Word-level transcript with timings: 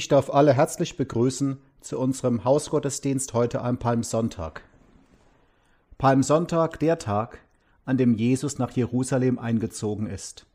Ich 0.00 0.08
darf 0.08 0.30
alle 0.30 0.54
herzlich 0.54 0.96
begrüßen 0.96 1.58
zu 1.82 1.98
unserem 1.98 2.42
Hausgottesdienst 2.42 3.34
heute 3.34 3.60
am 3.60 3.76
Palmsonntag. 3.76 4.62
Palmsonntag, 5.98 6.78
der 6.78 6.98
Tag, 6.98 7.40
an 7.84 7.98
dem 7.98 8.14
Jesus 8.14 8.58
nach 8.58 8.70
Jerusalem 8.70 9.38
eingezogen 9.38 10.06
ist. 10.06 10.46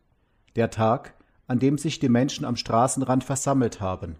Der 0.55 0.71
Tag, 0.71 1.13
an 1.45 1.59
dem 1.59 1.77
sich 1.77 1.99
die 1.99 2.09
Menschen 2.09 2.43
am 2.43 2.55
Straßenrand 2.55 3.23
versammelt 3.23 3.81
haben, 3.81 4.15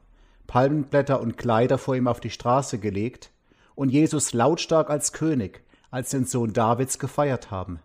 Palmenblätter 0.45 1.19
und 1.19 1.39
Kleider 1.39 1.79
vor 1.79 1.95
ihm 1.95 2.07
auf 2.07 2.19
die 2.19 2.29
Straße 2.29 2.77
gelegt 2.77 3.31
und 3.73 3.89
Jesus 3.89 4.31
lautstark 4.31 4.91
als 4.91 5.11
König, 5.11 5.63
als 5.89 6.11
den 6.11 6.25
Sohn 6.25 6.53
Davids 6.53 6.99
gefeiert 6.99 7.49
haben. 7.49 7.79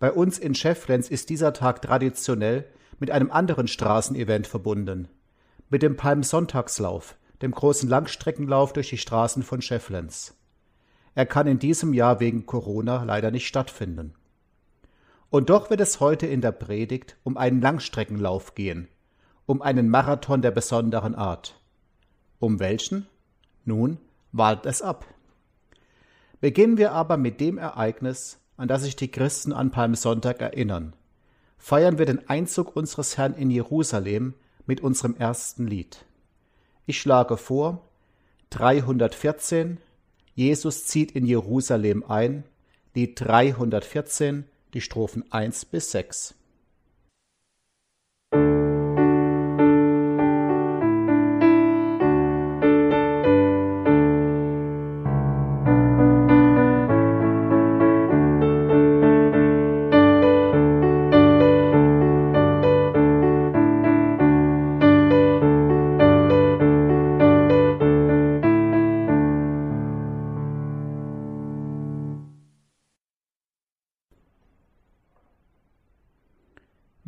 Bei 0.00 0.10
uns 0.10 0.40
in 0.40 0.56
Schefflenz 0.56 1.08
ist 1.08 1.30
dieser 1.30 1.52
Tag 1.52 1.82
traditionell 1.82 2.64
mit 2.98 3.12
einem 3.12 3.30
anderen 3.30 3.68
Straßenevent 3.68 4.48
verbunden, 4.48 5.06
mit 5.70 5.82
dem 5.82 5.96
Palmsonntagslauf, 5.96 7.16
dem 7.40 7.52
großen 7.52 7.88
Langstreckenlauf 7.88 8.72
durch 8.72 8.90
die 8.90 8.98
Straßen 8.98 9.42
von 9.42 9.62
Schefflenz. 9.62 10.34
Er 11.14 11.26
kann 11.26 11.46
in 11.46 11.58
diesem 11.58 11.94
Jahr 11.94 12.20
wegen 12.20 12.44
Corona 12.44 13.04
leider 13.04 13.30
nicht 13.30 13.46
stattfinden. 13.46 14.14
Und 15.30 15.48
doch 15.48 15.70
wird 15.70 15.80
es 15.80 16.00
heute 16.00 16.26
in 16.26 16.40
der 16.40 16.52
Predigt 16.52 17.16
um 17.22 17.36
einen 17.36 17.60
Langstreckenlauf 17.60 18.54
gehen, 18.54 18.88
um 19.46 19.62
einen 19.62 19.88
Marathon 19.88 20.42
der 20.42 20.50
besonderen 20.50 21.14
Art. 21.14 21.60
Um 22.40 22.58
welchen? 22.58 23.06
Nun, 23.64 23.98
wahlt 24.32 24.66
es 24.66 24.82
ab. 24.82 25.06
Beginnen 26.40 26.78
wir 26.78 26.92
aber 26.92 27.16
mit 27.16 27.40
dem 27.40 27.58
Ereignis, 27.58 28.38
an 28.56 28.66
das 28.66 28.82
sich 28.82 28.96
die 28.96 29.10
Christen 29.10 29.52
an 29.52 29.70
Palmsonntag 29.70 30.40
erinnern, 30.40 30.94
feiern 31.58 31.98
wir 31.98 32.06
den 32.06 32.28
Einzug 32.28 32.74
unseres 32.74 33.18
Herrn 33.18 33.34
in 33.34 33.50
Jerusalem 33.50 34.34
mit 34.70 34.82
unserem 34.82 35.16
ersten 35.16 35.66
Lied. 35.66 36.04
Ich 36.86 37.00
schlage 37.00 37.36
vor 37.36 37.82
314 38.50 39.78
Jesus 40.36 40.86
zieht 40.86 41.10
in 41.10 41.26
Jerusalem 41.26 42.04
ein, 42.06 42.44
Lied 42.94 43.08
314, 43.16 44.44
die 44.72 44.80
Strophen 44.80 45.24
1 45.32 45.64
bis 45.64 45.90
6. 45.90 46.36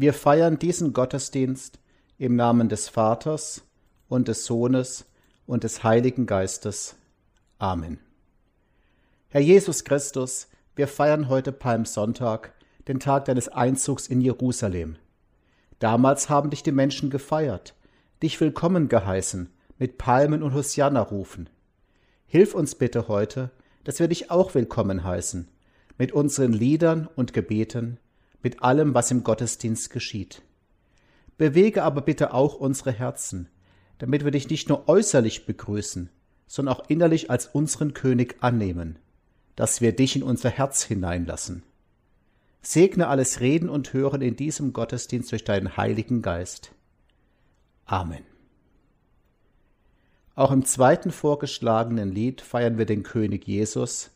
Wir 0.03 0.15
feiern 0.15 0.59
diesen 0.59 0.93
Gottesdienst 0.93 1.79
im 2.19 2.35
Namen 2.35 2.69
des 2.69 2.89
Vaters 2.89 3.63
und 4.09 4.27
des 4.27 4.45
Sohnes 4.47 5.05
und 5.47 5.63
des 5.63 5.85
Heiligen 5.85 6.27
Geistes. 6.27 6.97
Amen. 7.61 8.01
Herr 9.29 9.43
Jesus 9.43 9.85
Christus, 9.85 10.49
wir 10.75 10.89
feiern 10.89 11.29
heute 11.29 11.53
Palmsonntag, 11.53 12.53
den 12.89 12.99
Tag 12.99 13.27
deines 13.27 13.49
Einzugs 13.49 14.09
in 14.09 14.21
Jerusalem. 14.21 14.97
Damals 15.79 16.29
haben 16.29 16.51
dich 16.51 16.65
die 16.65 16.73
Menschen 16.73 17.09
gefeiert, 17.09 17.77
dich 18.25 18.41
willkommen 18.41 18.89
geheißen, 18.89 19.53
mit 19.79 19.99
Palmen 19.99 20.43
und 20.43 20.53
Hosianna-Rufen. 20.53 21.49
Hilf 22.27 22.57
uns 22.57 22.75
bitte 22.75 23.07
heute, 23.07 23.53
dass 23.85 24.01
wir 24.01 24.09
dich 24.09 24.33
auch 24.33 24.53
willkommen 24.57 25.05
heißen, 25.05 25.47
mit 25.97 26.11
unseren 26.11 26.53
Liedern 26.53 27.09
und 27.15 27.33
Gebeten, 27.33 28.01
mit 28.43 28.63
allem, 28.63 28.95
was 28.95 29.11
im 29.11 29.25
Gottesdienst 29.25 29.91
geschieht. 29.91 30.43
Bewege 31.39 31.83
aber 31.83 32.03
bitte 32.03 32.35
auch 32.35 32.55
unsere 32.55 32.93
Herzen, 32.93 33.49
damit 33.99 34.25
wir 34.25 34.31
dich 34.31 34.49
nicht 34.49 34.69
nur 34.69 34.89
äußerlich 34.89 35.47
begrüßen, 35.47 36.11
sondern 36.47 36.75
auch 36.75 36.89
innerlich 36.89 37.31
als 37.31 37.47
unseren 37.47 37.95
König 37.95 38.37
annehmen, 38.41 38.99
dass 39.57 39.81
wir 39.81 39.95
dich 39.95 40.17
in 40.17 40.23
unser 40.23 40.51
Herz 40.51 40.83
hineinlassen. 40.83 41.63
Segne 42.61 43.09
alles 43.09 43.41
Reden 43.41 43.69
und 43.69 43.93
Hören 43.93 44.23
in 44.23 44.37
diesem 44.37 44.73
Gottesdienst 44.73 45.33
durch 45.33 45.45
deinen 45.45 45.77
Heiligen 45.77 46.23
Geist. 46.23 46.73
Amen. 47.87 48.25
Auch 50.35 50.51
im 50.51 50.65
zweiten 50.65 51.11
vorgeschlagenen 51.11 52.11
Lied 52.11 52.41
feiern 52.41 52.79
wir 52.79 52.87
den 52.87 53.03
König 53.03 53.47
Jesus, 53.47 54.11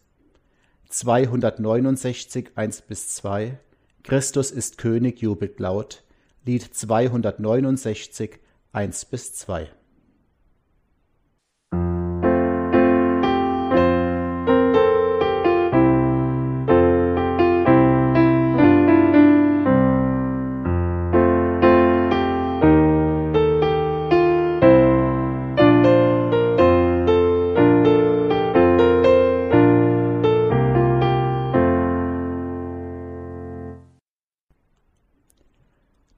269, 0.88 2.50
1 2.54 2.82
bis 2.82 3.08
2, 3.08 3.58
Christus 4.06 4.52
ist 4.52 4.78
König 4.78 5.20
jubelt 5.20 5.58
laut. 5.58 6.04
Lied 6.44 6.62
269, 6.62 8.38
1 8.72 9.04
bis 9.06 9.34
2. 9.34 9.68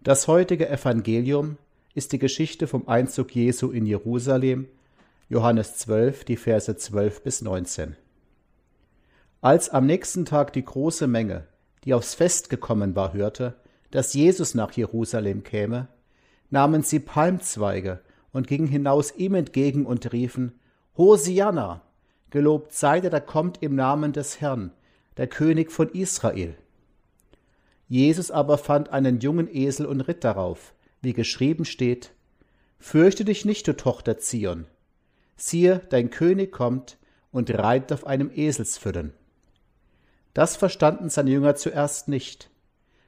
Das 0.09 0.27
heutige 0.27 0.71
Evangelium 0.71 1.59
ist 1.93 2.13
die 2.13 2.19
Geschichte 2.19 2.67
vom 2.67 2.89
Einzug 2.89 3.35
Jesu 3.35 3.71
in 3.71 3.85
Jerusalem, 3.85 4.67
Johannes 5.29 5.77
12, 5.77 6.25
die 6.25 6.39
Verse 6.39 6.75
12 6.75 7.23
bis 7.23 7.43
19. 7.43 7.95
Als 9.43 9.69
am 9.69 9.85
nächsten 9.85 10.25
Tag 10.25 10.55
die 10.55 10.65
große 10.65 11.07
Menge, 11.07 11.47
die 11.85 11.93
aufs 11.93 12.15
Fest 12.15 12.49
gekommen 12.49 12.97
war, 12.97 13.13
hörte, 13.13 13.57
dass 13.91 14.15
Jesus 14.15 14.55
nach 14.55 14.73
Jerusalem 14.73 15.43
käme, 15.43 15.89
nahmen 16.49 16.83
sie 16.83 17.01
Palmzweige 17.01 18.01
und 18.33 18.47
gingen 18.47 18.69
hinaus 18.69 19.15
ihm 19.15 19.35
entgegen 19.35 19.85
und 19.85 20.11
riefen, 20.11 20.59
Hosianna, 20.97 21.83
gelobt 22.31 22.73
sei 22.73 23.01
der, 23.01 23.11
der 23.11 23.21
kommt 23.21 23.63
im 23.63 23.75
Namen 23.75 24.15
des 24.15 24.41
Herrn, 24.41 24.71
der 25.19 25.27
König 25.27 25.71
von 25.71 25.91
Israel. 25.91 26.57
Jesus 27.89 28.31
aber 28.31 28.59
fand 28.59 28.91
einen 28.91 29.21
jungen 29.21 29.49
Esel 29.53 29.87
und 29.87 30.03
ritt 30.03 30.23
darauf, 30.23 30.75
wie 31.01 31.15
geschrieben 31.15 31.65
steht, 31.65 32.13
Fürchte 32.79 33.25
dich 33.25 33.45
nicht, 33.45 33.67
du 33.67 33.75
Tochter 33.75 34.19
Zion. 34.19 34.67
Siehe, 35.37 35.81
dein 35.89 36.11
König 36.11 36.53
kommt 36.53 36.97
und 37.33 37.51
reitet 37.51 37.93
auf 37.93 38.07
einem 38.07 38.31
Eselsfüllen. 38.33 39.13
Das 40.33 40.57
verstanden 40.57 41.09
seine 41.09 41.31
Jünger 41.31 41.57
zuerst 41.57 42.07
nicht. 42.07 42.51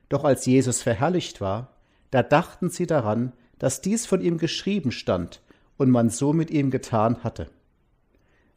Doch 0.09 0.25
als 0.25 0.47
Jesus 0.47 0.83
verherrlicht 0.83 1.41
war, 1.41 1.76
da 2.11 2.25
dachten 2.25 2.71
sie 2.71 2.87
daran, 2.87 3.33
dass 3.59 3.83
dies 3.83 4.06
von 4.06 4.21
ihm 4.21 4.38
geschrieben 4.38 4.91
stand 4.91 5.41
und 5.76 5.91
man 5.91 6.11
so 6.11 6.33
mit 6.33 6.50
ihm 6.50 6.71
getan 6.71 7.23
hatte. 7.23 7.49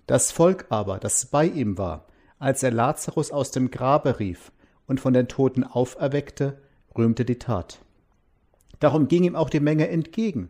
Das 0.07 0.31
Volk 0.31 0.65
aber, 0.69 0.97
das 0.97 1.27
bei 1.27 1.45
ihm 1.45 1.77
war, 1.77 2.07
als 2.39 2.63
er 2.63 2.71
Lazarus 2.71 3.31
aus 3.31 3.51
dem 3.51 3.69
Grabe 3.69 4.19
rief 4.19 4.51
und 4.87 4.99
von 4.99 5.13
den 5.13 5.27
Toten 5.27 5.63
auferweckte, 5.63 6.61
rühmte 6.97 7.25
die 7.25 7.39
Tat. 7.39 7.79
Darum 8.79 9.07
ging 9.07 9.23
ihm 9.23 9.35
auch 9.35 9.49
die 9.49 9.59
Menge 9.59 9.87
entgegen, 9.87 10.49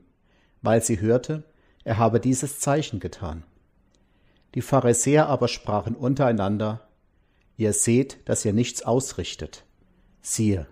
weil 0.61 0.81
sie 0.81 0.99
hörte, 0.99 1.43
er 1.83 1.97
habe 1.97 2.19
dieses 2.19 2.59
Zeichen 2.59 2.99
getan. 2.99 3.43
Die 4.55 4.61
Pharisäer 4.61 5.27
aber 5.27 5.47
sprachen 5.47 5.95
untereinander, 5.95 6.87
Ihr 7.55 7.73
seht, 7.73 8.17
dass 8.27 8.45
ihr 8.45 8.53
nichts 8.53 8.81
ausrichtet. 8.81 9.63
Siehe, 10.21 10.65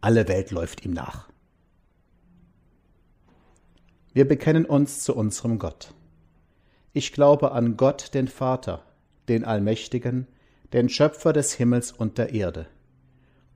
alle 0.00 0.26
Welt 0.26 0.50
läuft 0.50 0.84
ihm 0.84 0.92
nach. 0.92 1.28
Wir 4.12 4.26
bekennen 4.26 4.64
uns 4.64 5.04
zu 5.04 5.14
unserem 5.14 5.60
Gott. 5.60 5.94
Ich 6.92 7.12
glaube 7.12 7.52
an 7.52 7.76
Gott, 7.76 8.14
den 8.14 8.26
Vater, 8.26 8.84
den 9.28 9.44
Allmächtigen, 9.44 10.26
den 10.72 10.88
Schöpfer 10.88 11.32
des 11.32 11.52
Himmels 11.52 11.92
und 11.92 12.18
der 12.18 12.32
Erde 12.34 12.66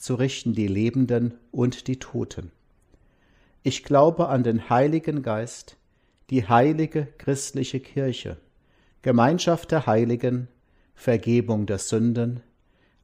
zu 0.00 0.14
richten 0.14 0.54
die 0.54 0.66
Lebenden 0.66 1.34
und 1.52 1.86
die 1.86 1.98
Toten. 1.98 2.50
Ich 3.62 3.84
glaube 3.84 4.28
an 4.28 4.42
den 4.42 4.70
Heiligen 4.70 5.22
Geist, 5.22 5.76
die 6.30 6.48
heilige 6.48 7.06
christliche 7.18 7.80
Kirche, 7.80 8.38
Gemeinschaft 9.02 9.70
der 9.70 9.86
Heiligen, 9.86 10.48
Vergebung 10.94 11.66
der 11.66 11.78
Sünden, 11.78 12.40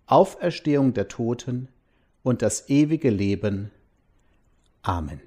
Auferstehung 0.06 0.94
der 0.94 1.08
Toten 1.08 1.68
und 2.22 2.40
das 2.40 2.70
ewige 2.70 3.10
Leben. 3.10 3.70
Amen. 4.80 5.20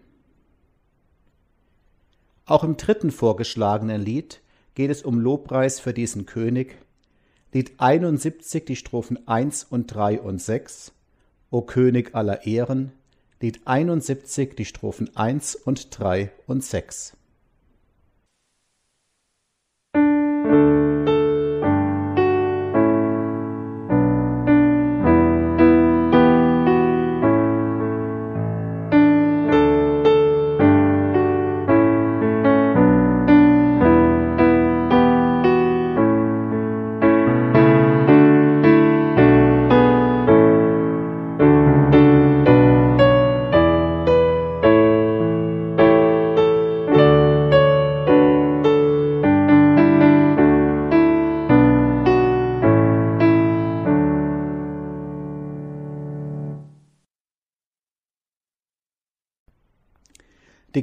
Auch 2.46 2.64
im 2.64 2.78
dritten 2.78 3.12
vorgeschlagenen 3.12 4.02
Lied 4.02 4.42
geht 4.74 4.90
es 4.90 5.04
um 5.04 5.20
Lobpreis 5.20 5.80
für 5.80 5.94
diesen 5.94 6.26
König. 6.26 6.80
Lied 7.54 7.74
71, 7.78 8.66
die 8.66 8.76
Strophen 8.76 9.28
1 9.28 9.66
und 9.66 9.86
3 9.88 10.22
und 10.22 10.42
6. 10.42 10.94
O 11.51 11.62
König 11.62 12.13
aller 12.13 12.46
Ehren. 12.46 12.91
Lied 13.41 13.62
71, 13.65 14.56
die 14.56 14.65
Strophen 14.65 15.15
1 15.15 15.56
und 15.56 15.98
3 15.98 16.32
und 16.46 16.63
6. 16.63 17.18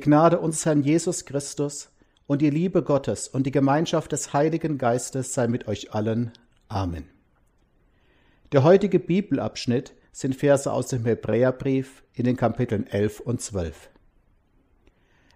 Gnade 0.07 0.39
unseres 0.39 0.67
Herrn 0.67 0.83
Jesus 0.85 1.25
Christus 1.25 1.89
und 2.29 2.41
die 2.41 2.51
Liebe 2.51 2.85
Gottes 2.85 3.27
und 3.27 3.45
die 3.45 3.51
Gemeinschaft 3.51 4.13
des 4.13 4.33
Heiligen 4.33 4.79
Geistes 4.79 5.35
sei 5.35 5.49
mit 5.49 5.67
euch 5.67 5.95
allen. 5.95 6.31
Amen. 6.69 7.09
Der 8.53 8.63
heutige 8.63 9.01
Bibelabschnitt 9.01 9.95
sind 10.13 10.37
Verse 10.37 10.73
aus 10.73 10.87
dem 10.87 11.05
Hebräerbrief 11.05 12.05
in 12.13 12.25
den 12.25 12.37
Kapiteln 12.37 12.87
11 12.87 13.19
und 13.19 13.41
12. 13.41 13.91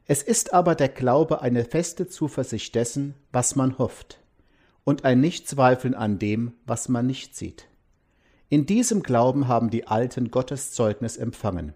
Es 0.07 0.23
ist 0.23 0.55
aber 0.55 0.77
der 0.77 0.89
Glaube 0.89 1.43
eine 1.43 1.65
feste 1.65 2.07
Zuversicht 2.07 2.77
dessen, 2.77 3.17
was 3.33 3.57
man 3.57 3.77
hofft, 3.77 4.21
und 4.85 5.05
ein 5.05 5.21
Nichtzweifeln 5.21 5.95
an 5.95 6.21
dem, 6.21 6.53
was 6.65 6.89
man 6.89 7.09
nicht 7.09 7.35
sieht. 7.35 7.67
In 8.49 8.67
diesem 8.67 9.03
Glauben 9.03 9.49
haben 9.49 9.71
die 9.71 9.89
Alten 9.89 10.31
Gottes 10.31 10.71
Zeugnis 10.71 11.17
empfangen. 11.17 11.75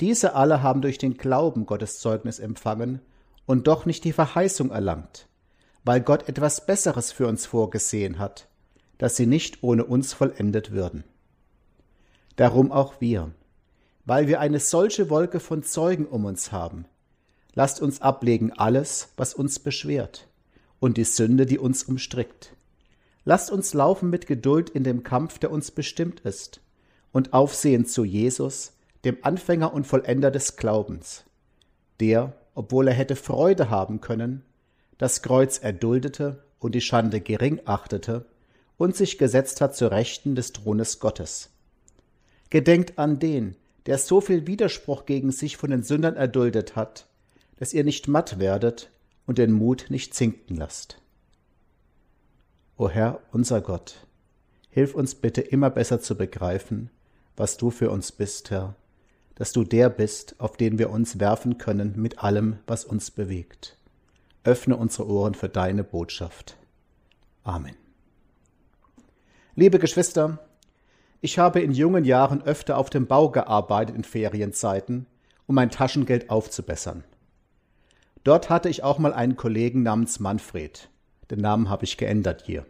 Diese 0.00 0.34
alle 0.34 0.62
haben 0.62 0.82
durch 0.82 0.98
den 0.98 1.16
Glauben 1.16 1.66
Gottes 1.66 1.98
Zeugnis 2.00 2.38
empfangen 2.38 3.00
und 3.46 3.66
doch 3.66 3.86
nicht 3.86 4.04
die 4.04 4.12
Verheißung 4.12 4.70
erlangt, 4.70 5.28
weil 5.84 6.00
Gott 6.00 6.28
etwas 6.28 6.66
Besseres 6.66 7.12
für 7.12 7.28
uns 7.28 7.46
vorgesehen 7.46 8.18
hat, 8.18 8.48
dass 8.98 9.16
sie 9.16 9.26
nicht 9.26 9.62
ohne 9.62 9.84
uns 9.84 10.12
vollendet 10.12 10.72
würden. 10.72 11.04
Darum 12.36 12.72
auch 12.72 13.00
wir, 13.00 13.32
weil 14.04 14.26
wir 14.26 14.40
eine 14.40 14.60
solche 14.60 15.10
Wolke 15.10 15.40
von 15.40 15.62
Zeugen 15.62 16.06
um 16.06 16.24
uns 16.24 16.50
haben, 16.50 16.86
lasst 17.54 17.80
uns 17.80 18.00
ablegen 18.00 18.52
alles, 18.52 19.12
was 19.16 19.34
uns 19.34 19.58
beschwert, 19.58 20.26
und 20.80 20.96
die 20.96 21.04
Sünde, 21.04 21.46
die 21.46 21.58
uns 21.58 21.84
umstrickt. 21.84 22.56
Lasst 23.24 23.50
uns 23.50 23.72
laufen 23.72 24.10
mit 24.10 24.26
Geduld 24.26 24.68
in 24.70 24.84
dem 24.84 25.02
Kampf, 25.02 25.38
der 25.38 25.50
uns 25.50 25.70
bestimmt 25.70 26.20
ist, 26.20 26.60
und 27.12 27.32
aufsehen 27.32 27.86
zu 27.86 28.04
Jesus, 28.04 28.73
dem 29.04 29.18
Anfänger 29.22 29.72
und 29.72 29.86
Vollender 29.86 30.30
des 30.30 30.56
Glaubens, 30.56 31.24
der, 32.00 32.34
obwohl 32.54 32.88
er 32.88 32.94
hätte 32.94 33.16
Freude 33.16 33.70
haben 33.70 34.00
können, 34.00 34.42
das 34.98 35.22
Kreuz 35.22 35.58
erduldete 35.58 36.44
und 36.58 36.74
die 36.74 36.80
Schande 36.80 37.20
gering 37.20 37.60
achtete 37.64 38.26
und 38.76 38.96
sich 38.96 39.18
gesetzt 39.18 39.60
hat 39.60 39.76
zur 39.76 39.90
Rechten 39.90 40.34
des 40.34 40.52
Thrones 40.52 41.00
Gottes. 41.00 41.50
Gedenkt 42.50 42.98
an 42.98 43.18
den, 43.18 43.56
der 43.86 43.98
so 43.98 44.20
viel 44.20 44.46
Widerspruch 44.46 45.06
gegen 45.06 45.32
sich 45.32 45.56
von 45.56 45.70
den 45.70 45.82
Sündern 45.82 46.16
erduldet 46.16 46.76
hat, 46.76 47.06
dass 47.56 47.72
ihr 47.72 47.84
nicht 47.84 48.08
matt 48.08 48.38
werdet 48.38 48.90
und 49.26 49.38
den 49.38 49.52
Mut 49.52 49.86
nicht 49.88 50.14
sinken 50.14 50.56
lasst. 50.56 51.00
O 52.76 52.88
Herr, 52.88 53.20
unser 53.32 53.60
Gott, 53.60 54.06
hilf 54.70 54.94
uns 54.94 55.14
bitte 55.14 55.40
immer 55.40 55.70
besser 55.70 56.00
zu 56.00 56.16
begreifen, 56.16 56.90
was 57.36 57.56
du 57.56 57.70
für 57.70 57.90
uns 57.90 58.10
bist, 58.10 58.50
Herr, 58.50 58.74
dass 59.34 59.52
du 59.52 59.64
der 59.64 59.90
bist, 59.90 60.36
auf 60.38 60.56
den 60.56 60.78
wir 60.78 60.90
uns 60.90 61.18
werfen 61.18 61.58
können 61.58 61.94
mit 61.96 62.18
allem, 62.22 62.58
was 62.66 62.84
uns 62.84 63.10
bewegt. 63.10 63.76
Öffne 64.44 64.76
unsere 64.76 65.08
Ohren 65.08 65.34
für 65.34 65.48
deine 65.48 65.84
Botschaft. 65.84 66.56
Amen. 67.42 67.74
Liebe 69.56 69.78
Geschwister, 69.78 70.38
ich 71.20 71.38
habe 71.38 71.60
in 71.60 71.72
jungen 71.72 72.04
Jahren 72.04 72.42
öfter 72.42 72.76
auf 72.76 72.90
dem 72.90 73.06
Bau 73.06 73.30
gearbeitet 73.30 73.96
in 73.96 74.04
Ferienzeiten, 74.04 75.06
um 75.46 75.54
mein 75.54 75.70
Taschengeld 75.70 76.30
aufzubessern. 76.30 77.04
Dort 78.24 78.50
hatte 78.50 78.68
ich 78.68 78.82
auch 78.82 78.98
mal 78.98 79.12
einen 79.12 79.36
Kollegen 79.36 79.82
namens 79.82 80.20
Manfred. 80.20 80.88
Den 81.30 81.40
Namen 81.40 81.68
habe 81.70 81.84
ich 81.84 81.96
geändert 81.96 82.42
hier. 82.44 82.66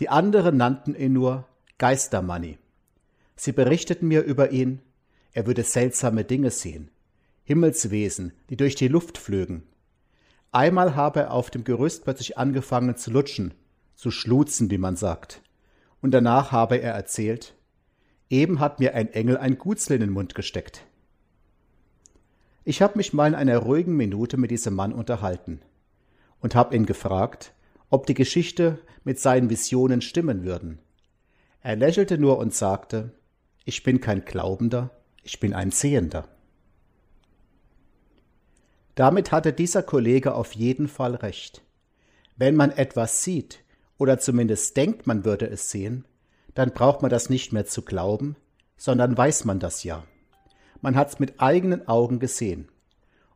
Die 0.00 0.08
anderen 0.08 0.56
nannten 0.56 0.94
ihn 0.94 1.12
nur 1.12 1.46
Geistermanni. 1.78 2.58
Sie 3.36 3.52
berichteten 3.52 4.08
mir 4.08 4.22
über 4.22 4.50
ihn, 4.50 4.80
er 5.36 5.46
würde 5.46 5.64
seltsame 5.64 6.24
Dinge 6.24 6.50
sehen, 6.50 6.90
Himmelswesen, 7.44 8.32
die 8.48 8.56
durch 8.56 8.74
die 8.74 8.88
Luft 8.88 9.18
flögen. 9.18 9.64
Einmal 10.50 10.96
habe 10.96 11.20
er 11.20 11.30
auf 11.32 11.50
dem 11.50 11.62
Gerüst 11.62 12.04
plötzlich 12.04 12.38
angefangen 12.38 12.96
zu 12.96 13.10
lutschen, 13.10 13.52
zu 13.96 14.10
schluzen, 14.10 14.70
wie 14.70 14.78
man 14.78 14.96
sagt. 14.96 15.42
Und 16.00 16.12
danach 16.12 16.52
habe 16.52 16.76
er 16.76 16.94
erzählt, 16.94 17.54
eben 18.30 18.60
hat 18.60 18.80
mir 18.80 18.94
ein 18.94 19.12
Engel 19.12 19.36
ein 19.36 19.58
Gutsel 19.58 19.96
in 19.96 20.00
den 20.00 20.10
Mund 20.10 20.34
gesteckt. 20.34 20.86
Ich 22.64 22.80
habe 22.80 22.96
mich 22.96 23.12
mal 23.12 23.28
in 23.28 23.34
einer 23.34 23.58
ruhigen 23.58 23.94
Minute 23.94 24.38
mit 24.38 24.50
diesem 24.50 24.72
Mann 24.72 24.94
unterhalten 24.94 25.60
und 26.40 26.54
habe 26.54 26.74
ihn 26.74 26.86
gefragt, 26.86 27.52
ob 27.90 28.06
die 28.06 28.14
Geschichte 28.14 28.78
mit 29.04 29.20
seinen 29.20 29.50
Visionen 29.50 30.00
stimmen 30.00 30.44
würden. 30.44 30.78
Er 31.60 31.76
lächelte 31.76 32.16
nur 32.16 32.38
und 32.38 32.54
sagte, 32.54 33.12
ich 33.66 33.82
bin 33.82 34.00
kein 34.00 34.24
Glaubender, 34.24 34.95
ich 35.26 35.40
bin 35.40 35.54
ein 35.54 35.72
Sehender. 35.72 36.28
Damit 38.94 39.32
hatte 39.32 39.52
dieser 39.52 39.82
Kollege 39.82 40.34
auf 40.34 40.52
jeden 40.52 40.86
Fall 40.86 41.16
recht. 41.16 41.62
Wenn 42.36 42.54
man 42.54 42.70
etwas 42.70 43.24
sieht 43.24 43.64
oder 43.98 44.20
zumindest 44.20 44.76
denkt, 44.76 45.08
man 45.08 45.24
würde 45.24 45.46
es 45.46 45.68
sehen, 45.70 46.04
dann 46.54 46.72
braucht 46.72 47.02
man 47.02 47.10
das 47.10 47.28
nicht 47.28 47.52
mehr 47.52 47.66
zu 47.66 47.82
glauben, 47.82 48.36
sondern 48.76 49.18
weiß 49.18 49.44
man 49.44 49.58
das 49.58 49.82
ja. 49.82 50.04
Man 50.80 50.94
hat's 50.94 51.18
mit 51.18 51.40
eigenen 51.40 51.88
Augen 51.88 52.20
gesehen. 52.20 52.68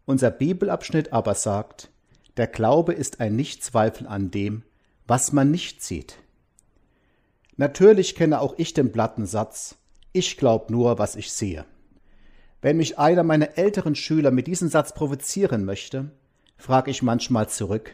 Unser 0.07 0.31
Bibelabschnitt 0.31 1.13
aber 1.13 1.35
sagt, 1.35 1.91
der 2.37 2.47
Glaube 2.47 2.93
ist 2.93 3.21
ein 3.21 3.35
Nichtzweifel 3.35 4.07
an 4.07 4.31
dem, 4.31 4.63
was 5.09 5.33
man 5.33 5.51
nicht 5.51 5.83
sieht. 5.83 6.19
Natürlich 7.57 8.15
kenne 8.15 8.41
auch 8.41 8.55
ich 8.59 8.75
den 8.75 8.93
platten 8.93 9.27
Satz, 9.27 9.77
ich 10.13 10.37
glaub 10.37 10.71
nur, 10.71 10.99
was 10.99 11.17
ich 11.17 11.33
sehe. 11.33 11.65
Wenn 12.63 12.77
mich 12.77 12.99
einer 12.99 13.23
meiner 13.23 13.57
älteren 13.57 13.95
Schüler 13.95 14.31
mit 14.31 14.47
diesem 14.47 14.69
Satz 14.69 14.93
provozieren 14.93 15.65
möchte, 15.65 16.11
frage 16.59 16.91
ich 16.91 17.03
manchmal 17.03 17.49
zurück, 17.49 17.93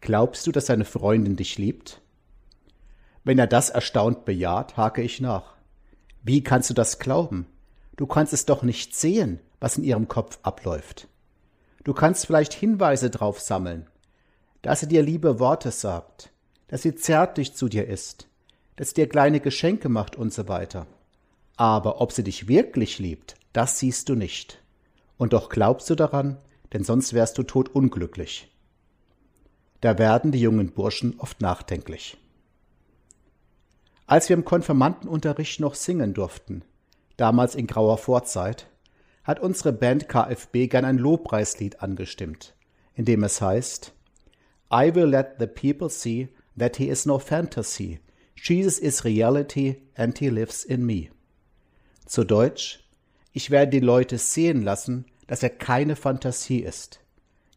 glaubst 0.00 0.46
du, 0.46 0.52
dass 0.52 0.66
deine 0.66 0.84
Freundin 0.84 1.36
dich 1.36 1.58
liebt? 1.58 2.00
Wenn 3.22 3.38
er 3.38 3.46
das 3.46 3.70
erstaunt 3.70 4.24
bejaht, 4.24 4.76
hake 4.76 5.02
ich 5.02 5.20
nach. 5.20 5.54
Wie 6.22 6.42
kannst 6.42 6.70
du 6.70 6.74
das 6.74 6.98
glauben? 6.98 7.46
Du 7.96 8.06
kannst 8.06 8.32
es 8.32 8.46
doch 8.46 8.62
nicht 8.62 8.96
sehen, 8.96 9.38
was 9.60 9.78
in 9.78 9.84
ihrem 9.84 10.08
Kopf 10.08 10.38
abläuft. 10.42 11.06
Du 11.84 11.92
kannst 11.92 12.26
vielleicht 12.26 12.52
Hinweise 12.52 13.10
drauf 13.10 13.40
sammeln, 13.40 13.86
dass 14.62 14.80
sie 14.80 14.88
dir 14.88 15.02
liebe 15.02 15.38
Worte 15.38 15.70
sagt, 15.70 16.30
dass 16.68 16.82
sie 16.82 16.94
zärtlich 16.96 17.54
zu 17.54 17.68
dir 17.68 17.86
ist, 17.86 18.26
dass 18.76 18.88
sie 18.88 18.94
dir 18.94 19.08
kleine 19.08 19.38
Geschenke 19.38 19.88
macht 19.88 20.16
und 20.16 20.32
so 20.32 20.48
weiter. 20.48 20.86
Aber 21.56 22.00
ob 22.00 22.10
sie 22.10 22.24
dich 22.24 22.48
wirklich 22.48 22.98
liebt, 22.98 23.36
das 23.54 23.78
siehst 23.78 24.10
du 24.10 24.14
nicht. 24.14 24.62
Und 25.16 25.32
doch 25.32 25.48
glaubst 25.48 25.88
du 25.88 25.94
daran, 25.94 26.36
denn 26.74 26.84
sonst 26.84 27.14
wärst 27.14 27.38
du 27.38 27.44
todunglücklich. 27.44 28.52
Da 29.80 29.96
werden 29.98 30.32
die 30.32 30.40
jungen 30.40 30.72
Burschen 30.72 31.18
oft 31.18 31.40
nachdenklich. 31.40 32.18
Als 34.06 34.28
wir 34.28 34.36
im 34.36 34.44
Konfirmandenunterricht 34.44 35.60
noch 35.60 35.74
singen 35.74 36.12
durften, 36.12 36.62
damals 37.16 37.54
in 37.54 37.66
grauer 37.66 37.96
Vorzeit, 37.96 38.66
hat 39.22 39.40
unsere 39.40 39.72
Band 39.72 40.08
KFB 40.08 40.68
gern 40.68 40.84
ein 40.84 40.98
Lobpreislied 40.98 41.80
angestimmt, 41.80 42.54
in 42.94 43.06
dem 43.06 43.22
es 43.24 43.40
heißt 43.40 43.92
I 44.72 44.94
will 44.94 45.06
let 45.06 45.36
the 45.38 45.46
people 45.46 45.88
see 45.88 46.28
that 46.58 46.76
he 46.76 46.88
is 46.88 47.06
no 47.06 47.18
fantasy. 47.18 48.00
Jesus 48.34 48.78
is 48.78 49.04
reality 49.04 49.76
and 49.94 50.18
he 50.18 50.28
lives 50.28 50.64
in 50.64 50.84
me. 50.84 51.10
Zu 52.06 52.24
Deutsch, 52.24 52.83
ich 53.36 53.50
werde 53.50 53.72
die 53.72 53.84
Leute 53.84 54.16
sehen 54.16 54.62
lassen, 54.62 55.06
dass 55.26 55.42
er 55.42 55.50
keine 55.50 55.96
Fantasie 55.96 56.60
ist. 56.60 57.00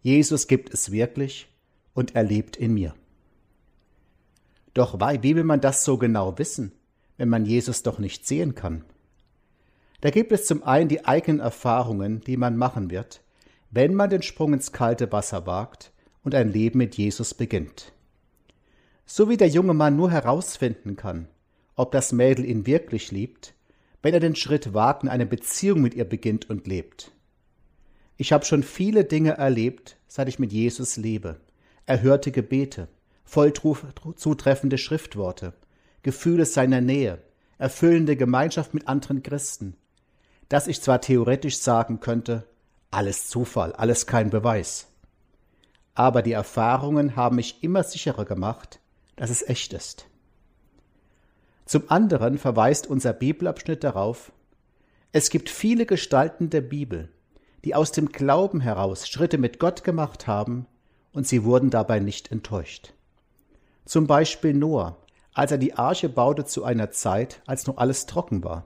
Jesus 0.01 0.48
gibt 0.48 0.74
es 0.74 0.91
wirklich 0.91 1.48
und 1.93 2.15
er 2.15 2.24
lebt 2.24 2.57
in 2.57 2.74
mir. 2.74 2.96
Doch 4.74 5.00
wie 5.00 5.36
will 5.36 5.43
man 5.43 5.62
das 5.62 5.84
so 5.84 5.98
genau 5.98 6.38
wissen, 6.39 6.72
wenn 7.17 7.29
man 7.29 7.46
Jesus 7.46 7.84
doch 7.84 8.00
nicht 8.00 8.25
sehen 8.25 8.55
kann? 8.55 8.86
Da 10.01 10.10
gibt 10.10 10.31
es 10.31 10.48
zum 10.48 10.63
einen 10.63 10.89
die 10.89 11.05
eigenen 11.05 11.39
Erfahrungen, 11.39 12.22
die 12.22 12.38
man 12.38 12.57
machen 12.57 12.89
wird, 12.89 13.22
wenn 13.69 13.93
man 13.93 14.10
den 14.10 14.24
Sprung 14.24 14.53
ins 14.53 14.72
kalte 14.72 15.12
Wasser 15.12 15.46
wagt 15.46 15.91
und 16.24 16.34
ein 16.34 16.51
Leben 16.51 16.79
mit 16.79 16.98
Jesus 16.98 17.36
beginnt. 17.36 17.93
So 19.05 19.29
wie 19.29 19.38
der 19.38 19.48
junge 19.48 19.75
Mann 19.75 19.96
nur 19.96 20.10
herausfinden 20.10 20.96
kann, 20.96 21.27
ob 21.75 21.91
das 21.91 22.12
Mädel 22.13 22.46
ihn 22.46 22.65
wirklich 22.65 23.12
liebt, 23.12 23.53
wenn 24.08 24.14
er 24.14 24.22
den 24.22 24.38
Schritt 24.38 24.74
wagt 24.74 25.04
und 25.04 25.10
eine 25.10 25.26
Beziehung 25.26 25.82
mit 25.82 25.94
ihr 25.94 26.06
beginnt 26.06 26.50
und 26.50 26.66
lebt. 26.66 27.12
Ich 28.16 28.32
habe 28.32 28.46
schon 28.46 28.64
viele 28.64 29.04
Dinge 29.04 29.32
erlebt, 29.32 29.98
seit 30.08 30.30
ich 30.30 30.40
mit 30.40 30.54
Jesus 30.54 30.96
lebe. 30.96 31.42
Erhörte 31.86 32.32
Gebete, 32.32 32.88
voll 33.26 33.52
zutreffende 33.52 34.78
Schriftworte, 34.78 35.52
Gefühle 36.04 36.46
seiner 36.46 36.80
Nähe, 36.80 37.22
erfüllende 37.58 38.16
Gemeinschaft 38.16 38.74
mit 38.74 38.88
anderen 38.88 39.24
Christen, 39.24 39.76
dass 40.48 40.68
ich 40.68 40.82
zwar 40.82 41.02
theoretisch 41.02 41.58
sagen 41.58 42.00
könnte, 42.00 42.46
alles 42.92 43.28
Zufall, 43.28 43.74
alles 43.74 44.08
kein 44.08 44.30
Beweis. 44.30 44.88
Aber 45.96 46.22
die 46.22 46.32
Erfahrungen 46.32 47.18
haben 47.18 47.36
mich 47.36 47.62
immer 47.62 47.84
sicherer 47.84 48.24
gemacht, 48.24 48.80
dass 49.18 49.30
es 49.30 49.46
echt 49.46 49.74
ist. 49.74 50.08
Zum 51.67 51.91
anderen 51.91 52.38
verweist 52.38 52.88
unser 52.88 53.12
Bibelabschnitt 53.12 53.83
darauf, 53.83 54.31
es 55.12 55.29
gibt 55.29 55.50
viele 55.50 55.86
Gestalten 55.86 56.50
der 56.50 56.62
Bibel, 56.62 57.09
die 57.65 57.75
aus 57.75 57.91
dem 57.91 58.07
Glauben 58.09 58.62
heraus 58.62 59.05
Schritte 59.09 59.38
mit 59.38 59.59
Gott 59.59 59.83
gemacht 59.83 60.27
haben, 60.27 60.65
und 61.12 61.27
sie 61.27 61.43
wurden 61.43 61.69
dabei 61.69 62.00
nicht 62.00 62.31
enttäuscht. 62.31 62.93
Zum 63.83 64.07
Beispiel 64.07 64.53
Noah, 64.53 64.97
als 65.33 65.51
er 65.51 65.57
die 65.57 65.74
Arche 65.74 66.07
baute 66.07 66.45
zu 66.45 66.63
einer 66.63 66.91
Zeit, 66.91 67.41
als 67.45 67.67
noch 67.67 67.77
alles 67.77 68.05
trocken 68.05 68.45
war. 68.45 68.65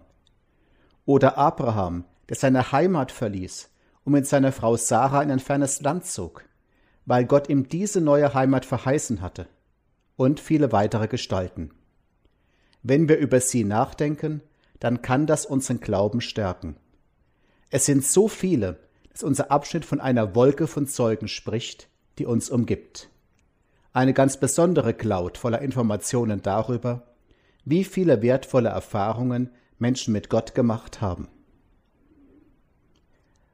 Oder 1.06 1.40
Abraham, 1.40 2.06
der 2.30 2.36
seine 2.36 2.72
Heimat 2.72 3.12
verließ 3.12 3.72
und 4.04 4.14
mit 4.14 4.28
seiner 4.28 4.52
Frau 4.52 4.78
Sarah 4.78 5.24
in 5.24 5.32
ein 5.32 5.40
fernes 5.40 5.82
Land 5.82 6.06
zog, 6.06 6.44
weil 7.08 7.26
Gott 7.26 7.50
ihm 7.50 7.68
diese 7.68 8.00
neue 8.00 8.36
Heimat 8.36 8.66
verheißen 8.66 9.22
hatte. 9.22 9.48
Und 10.18 10.40
viele 10.40 10.72
weitere 10.72 11.08
Gestalten. 11.08 11.72
Wenn 12.84 13.08
wir 13.08 13.18
über 13.18 13.40
sie 13.40 13.64
nachdenken, 13.64 14.42
dann 14.80 15.02
kann 15.02 15.28
das 15.28 15.46
unseren 15.46 15.80
Glauben 15.80 16.22
stärken. 16.22 16.76
Es 17.70 17.86
sind 17.86 18.04
so 18.04 18.28
viele, 18.28 18.80
dass 19.12 19.24
unser 19.24 19.52
Abschnitt 19.52 19.86
von 19.86 20.02
einer 20.02 20.36
Wolke 20.36 20.68
von 20.68 20.88
Zeugen 20.88 21.28
spricht, 21.28 21.88
die 22.18 22.26
uns 22.26 22.50
umgibt. 22.50 23.10
Eine 23.94 24.14
ganz 24.14 24.38
besondere 24.38 24.94
Cloud 24.94 25.38
voller 25.38 25.62
Informationen 25.62 26.42
darüber, 26.42 27.04
wie 27.66 27.84
viele 27.84 28.22
wertvolle 28.22 28.70
Erfahrungen 28.70 29.50
Menschen 29.78 30.14
mit 30.14 30.30
Gott 30.30 30.56
gemacht 30.56 31.02
haben. 31.02 31.28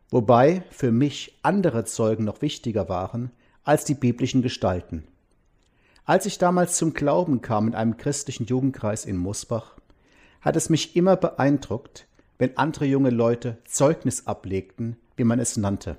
Wobei 0.10 0.63
für 0.69 0.91
mich 0.91 1.38
andere 1.41 1.84
Zeugen 1.84 2.24
noch 2.24 2.41
wichtiger 2.41 2.88
waren 2.88 3.31
als 3.63 3.84
die 3.84 3.96
biblischen 3.96 4.41
Gestalten. 4.41 5.05
Als 6.07 6.25
ich 6.25 6.37
damals 6.37 6.77
zum 6.77 6.93
Glauben 6.93 7.41
kam 7.41 7.67
in 7.67 7.75
einem 7.75 7.97
christlichen 7.97 8.45
Jugendkreis 8.45 9.03
in 9.03 9.17
Mosbach, 9.17 9.75
hat 10.39 10.55
es 10.55 10.69
mich 10.69 10.95
immer 10.95 11.17
beeindruckt, 11.17 12.07
wenn 12.37 12.57
andere 12.57 12.85
junge 12.85 13.09
Leute 13.09 13.57
Zeugnis 13.65 14.25
ablegten, 14.25 14.95
wie 15.17 15.25
man 15.25 15.37
es 15.41 15.57
nannte. 15.57 15.97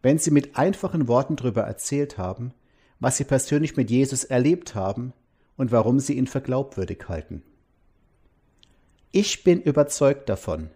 Wenn 0.00 0.16
sie 0.16 0.30
mit 0.30 0.56
einfachen 0.56 1.08
Worten 1.08 1.36
darüber 1.36 1.60
erzählt 1.60 2.16
haben, 2.16 2.54
was 3.00 3.18
sie 3.18 3.24
persönlich 3.24 3.76
mit 3.76 3.90
Jesus 3.90 4.24
erlebt 4.24 4.74
haben 4.74 5.12
und 5.58 5.72
warum 5.72 6.00
sie 6.00 6.14
ihn 6.14 6.26
für 6.26 6.40
glaubwürdig 6.40 7.06
halten. 7.06 7.42
Ich 9.10 9.44
bin 9.44 9.60
überzeugt 9.60 10.30
davon, 10.30 10.70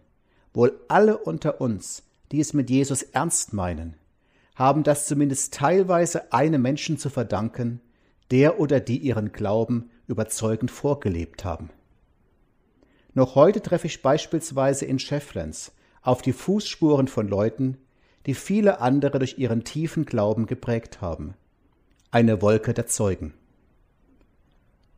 wohl 0.52 0.78
alle 0.88 1.16
unter 1.16 1.62
uns, 1.62 2.02
die 2.32 2.40
es 2.40 2.52
mit 2.52 2.68
Jesus 2.68 3.02
ernst 3.02 3.54
meinen, 3.54 3.96
haben 4.56 4.82
das 4.82 5.06
zumindest 5.06 5.54
teilweise 5.54 6.34
einem 6.34 6.60
Menschen 6.60 6.98
zu 6.98 7.08
verdanken, 7.08 7.80
der 8.30 8.60
oder 8.60 8.80
die 8.80 8.98
ihren 8.98 9.32
Glauben 9.32 9.90
überzeugend 10.06 10.70
vorgelebt 10.70 11.44
haben. 11.44 11.70
Noch 13.14 13.34
heute 13.34 13.62
treffe 13.62 13.86
ich 13.86 14.02
beispielsweise 14.02 14.84
in 14.84 14.98
Schefflens 14.98 15.72
auf 16.02 16.22
die 16.22 16.32
Fußspuren 16.32 17.08
von 17.08 17.28
Leuten, 17.28 17.78
die 18.26 18.34
viele 18.34 18.80
andere 18.80 19.18
durch 19.18 19.38
ihren 19.38 19.64
tiefen 19.64 20.04
Glauben 20.04 20.46
geprägt 20.46 21.00
haben. 21.00 21.34
Eine 22.10 22.42
Wolke 22.42 22.74
der 22.74 22.86
Zeugen. 22.86 23.34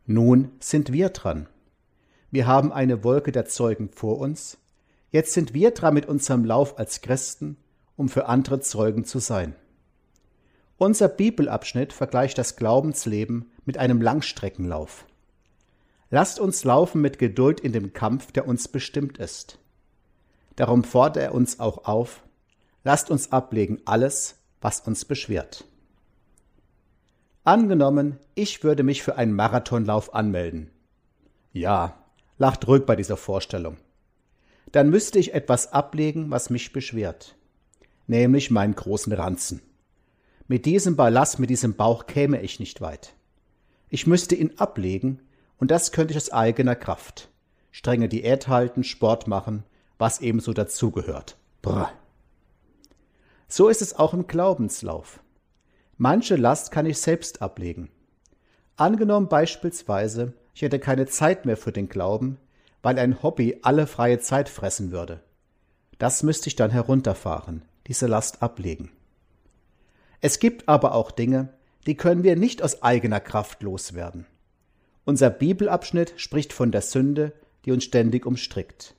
Nun 0.06 0.52
sind 0.58 0.92
wir 0.92 1.10
dran. 1.10 1.48
Wir 2.30 2.46
haben 2.46 2.72
eine 2.72 3.04
Wolke 3.04 3.32
der 3.32 3.46
Zeugen 3.46 3.90
vor 3.90 4.18
uns. 4.18 4.58
Jetzt 5.10 5.32
sind 5.32 5.54
wir 5.54 5.70
dran 5.70 5.94
mit 5.94 6.06
unserem 6.06 6.44
Lauf 6.44 6.78
als 6.78 7.00
Christen, 7.00 7.56
um 7.96 8.08
für 8.08 8.26
andere 8.26 8.60
Zeugen 8.60 9.04
zu 9.04 9.18
sein. 9.18 9.54
Unser 10.78 11.08
Bibelabschnitt 11.08 11.92
vergleicht 11.92 12.38
das 12.38 12.54
Glaubensleben 12.54 13.50
mit 13.64 13.78
einem 13.78 14.00
Langstreckenlauf. 14.00 15.06
Lasst 16.08 16.38
uns 16.38 16.62
laufen 16.62 17.00
mit 17.00 17.18
Geduld 17.18 17.58
in 17.58 17.72
dem 17.72 17.92
Kampf, 17.92 18.30
der 18.30 18.46
uns 18.46 18.68
bestimmt 18.68 19.18
ist. 19.18 19.58
Darum 20.54 20.84
fordert 20.84 21.16
er 21.16 21.34
uns 21.34 21.58
auch 21.58 21.84
auf, 21.84 22.22
lasst 22.84 23.10
uns 23.10 23.32
ablegen 23.32 23.80
alles, 23.86 24.36
was 24.60 24.80
uns 24.80 25.04
beschwert. 25.04 25.64
Angenommen, 27.42 28.20
ich 28.36 28.62
würde 28.62 28.84
mich 28.84 29.02
für 29.02 29.16
einen 29.16 29.32
Marathonlauf 29.34 30.14
anmelden. 30.14 30.70
Ja, 31.52 32.04
lacht 32.38 32.68
ruhig 32.68 32.86
bei 32.86 32.94
dieser 32.94 33.16
Vorstellung. 33.16 33.78
Dann 34.70 34.90
müsste 34.90 35.18
ich 35.18 35.34
etwas 35.34 35.72
ablegen, 35.72 36.30
was 36.30 36.50
mich 36.50 36.72
beschwert, 36.72 37.34
nämlich 38.06 38.52
meinen 38.52 38.76
großen 38.76 39.12
Ranzen. 39.12 39.60
Mit 40.50 40.64
diesem 40.64 40.96
Ballast, 40.96 41.38
mit 41.38 41.50
diesem 41.50 41.74
Bauch 41.74 42.06
käme 42.06 42.40
ich 42.40 42.58
nicht 42.58 42.80
weit. 42.80 43.12
Ich 43.90 44.06
müsste 44.06 44.34
ihn 44.34 44.54
ablegen, 44.56 45.20
und 45.58 45.70
das 45.70 45.92
könnte 45.92 46.12
ich 46.12 46.16
aus 46.16 46.32
eigener 46.32 46.74
Kraft. 46.74 47.28
Strenge 47.70 48.08
Diät 48.08 48.48
halten, 48.48 48.82
Sport 48.82 49.28
machen, 49.28 49.64
was 49.98 50.22
ebenso 50.22 50.54
dazugehört. 50.54 51.36
Brr. 51.60 51.90
So 53.46 53.68
ist 53.68 53.82
es 53.82 53.98
auch 53.98 54.14
im 54.14 54.26
Glaubenslauf. 54.26 55.20
Manche 55.98 56.36
Last 56.36 56.70
kann 56.70 56.86
ich 56.86 56.98
selbst 56.98 57.42
ablegen. 57.42 57.90
Angenommen 58.76 59.28
beispielsweise, 59.28 60.32
ich 60.54 60.62
hätte 60.62 60.78
keine 60.78 61.04
Zeit 61.04 61.44
mehr 61.44 61.58
für 61.58 61.72
den 61.72 61.90
Glauben, 61.90 62.38
weil 62.80 62.98
ein 62.98 63.22
Hobby 63.22 63.58
alle 63.60 63.86
freie 63.86 64.18
Zeit 64.18 64.48
fressen 64.48 64.92
würde. 64.92 65.20
Das 65.98 66.22
müsste 66.22 66.48
ich 66.48 66.56
dann 66.56 66.70
herunterfahren, 66.70 67.62
diese 67.86 68.06
Last 68.06 68.42
ablegen. 68.42 68.90
Es 70.20 70.38
gibt 70.40 70.68
aber 70.68 70.94
auch 70.94 71.10
Dinge, 71.10 71.48
die 71.86 71.96
können 71.96 72.22
wir 72.24 72.36
nicht 72.36 72.62
aus 72.62 72.82
eigener 72.82 73.20
Kraft 73.20 73.62
loswerden. 73.62 74.26
Unser 75.04 75.30
Bibelabschnitt 75.30 76.14
spricht 76.16 76.52
von 76.52 76.72
der 76.72 76.82
Sünde, 76.82 77.32
die 77.64 77.72
uns 77.72 77.84
ständig 77.84 78.26
umstrickt. 78.26 78.94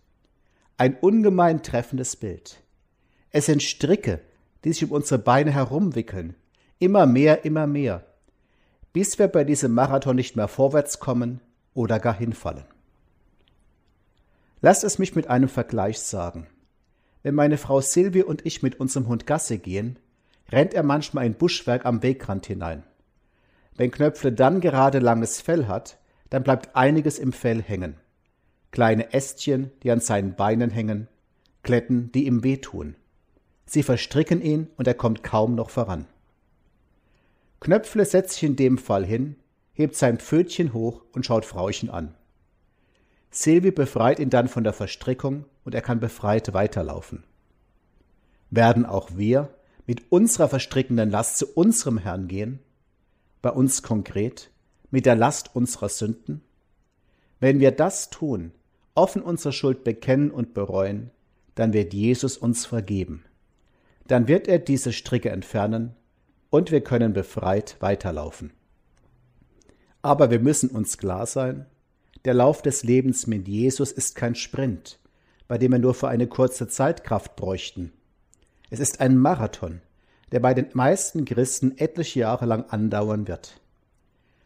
Ein 0.77 0.95
ungemein 0.95 1.61
treffendes 1.61 2.15
Bild. 2.15 2.61
Es 3.31 3.45
sind 3.45 3.61
Stricke, 3.61 4.21
die 4.63 4.73
sich 4.73 4.85
um 4.85 4.91
unsere 4.91 5.19
Beine 5.19 5.51
herumwickeln, 5.51 6.35
immer 6.79 7.05
mehr, 7.05 7.45
immer 7.45 7.67
mehr, 7.67 8.05
bis 8.93 9.19
wir 9.19 9.27
bei 9.27 9.43
diesem 9.43 9.73
Marathon 9.73 10.15
nicht 10.15 10.35
mehr 10.35 10.47
vorwärts 10.47 10.99
kommen 10.99 11.41
oder 11.73 11.99
gar 11.99 12.17
hinfallen. 12.17 12.65
Lasst 14.61 14.83
es 14.83 14.99
mich 14.99 15.15
mit 15.15 15.27
einem 15.27 15.47
Vergleich 15.47 15.99
sagen. 15.99 16.47
Wenn 17.23 17.35
meine 17.35 17.57
Frau 17.57 17.81
Silvie 17.81 18.23
und 18.23 18.45
ich 18.45 18.63
mit 18.63 18.79
unserem 18.79 19.07
Hund 19.07 19.27
Gasse 19.27 19.57
gehen, 19.57 19.99
rennt 20.51 20.73
er 20.73 20.83
manchmal 20.83 21.25
ein 21.25 21.35
Buschwerk 21.35 21.85
am 21.85 22.03
Wegrand 22.03 22.45
hinein. 22.45 22.83
Wenn 23.75 23.91
Knöpfle 23.91 24.31
dann 24.31 24.61
gerade 24.61 24.99
langes 24.99 25.41
Fell 25.41 25.67
hat, 25.67 25.97
dann 26.29 26.43
bleibt 26.43 26.75
einiges 26.75 27.19
im 27.19 27.33
Fell 27.33 27.61
hängen. 27.61 27.95
Kleine 28.71 29.13
Ästchen, 29.13 29.71
die 29.83 29.91
an 29.91 29.99
seinen 29.99 30.35
Beinen 30.35 30.69
hängen, 30.69 31.07
Kletten, 31.63 32.11
die 32.11 32.25
ihm 32.25 32.43
wehtun. 32.43 32.95
Sie 33.65 33.83
verstricken 33.83 34.41
ihn 34.41 34.67
und 34.77 34.87
er 34.87 34.93
kommt 34.93 35.23
kaum 35.23 35.55
noch 35.55 35.69
voran. 35.69 36.07
Knöpfle 37.59 38.05
setzt 38.05 38.33
sich 38.33 38.43
in 38.43 38.55
dem 38.55 38.77
Fall 38.77 39.05
hin, 39.05 39.35
hebt 39.73 39.95
sein 39.95 40.19
Pfötchen 40.19 40.73
hoch 40.73 41.03
und 41.13 41.25
schaut 41.25 41.45
Frauchen 41.45 41.89
an. 41.89 42.15
Silvi 43.31 43.71
befreit 43.71 44.19
ihn 44.19 44.29
dann 44.29 44.47
von 44.47 44.63
der 44.63 44.73
Verstrickung 44.73 45.45
und 45.63 45.75
er 45.75 45.81
kann 45.81 45.99
befreit 45.99 46.53
weiterlaufen. 46.53 47.23
Werden 48.49 48.85
auch 48.85 49.09
wir 49.15 49.53
mit 49.89 50.11
unserer 50.11 50.47
verstrickenden 50.47 51.09
Last 51.09 51.39
zu 51.39 51.47
unserem 51.47 51.97
Herrn 51.97 52.27
gehen? 52.27 52.59
Bei 53.41 53.49
uns 53.49 53.81
konkret, 53.81 54.51
mit 54.91 55.07
der 55.07 55.15
Last 55.15 55.55
unserer 55.55 55.89
Sünden? 55.89 56.41
Wenn 57.39 57.59
wir 57.59 57.71
das 57.71 58.11
tun, 58.11 58.51
offen 58.93 59.23
unsere 59.23 59.51
Schuld 59.51 59.83
bekennen 59.83 60.29
und 60.29 60.53
bereuen, 60.53 61.09
dann 61.55 61.73
wird 61.73 61.95
Jesus 61.95 62.37
uns 62.37 62.67
vergeben. 62.67 63.25
Dann 64.05 64.27
wird 64.27 64.47
er 64.47 64.59
diese 64.59 64.93
Stricke 64.93 65.31
entfernen 65.31 65.95
und 66.51 66.69
wir 66.69 66.81
können 66.81 67.13
befreit 67.13 67.75
weiterlaufen. 67.79 68.53
Aber 70.03 70.29
wir 70.29 70.39
müssen 70.39 70.69
uns 70.69 70.99
klar 70.99 71.25
sein, 71.25 71.65
der 72.25 72.35
Lauf 72.35 72.61
des 72.61 72.83
Lebens 72.83 73.25
mit 73.25 73.47
Jesus 73.47 73.91
ist 73.91 74.13
kein 74.13 74.35
Sprint, 74.35 74.99
bei 75.47 75.57
dem 75.57 75.71
wir 75.71 75.79
nur 75.79 75.95
für 75.95 76.09
eine 76.09 76.27
kurze 76.27 76.67
Zeit 76.67 77.03
Kraft 77.03 77.35
bräuchten. 77.35 77.91
Es 78.69 78.79
ist 78.79 78.99
ein 78.99 79.17
Marathon, 79.17 79.81
der 80.31 80.39
bei 80.39 80.53
den 80.53 80.67
meisten 80.73 81.25
Christen 81.25 81.77
etliche 81.77 82.19
Jahre 82.19 82.45
lang 82.45 82.65
andauern 82.69 83.27
wird. 83.27 83.59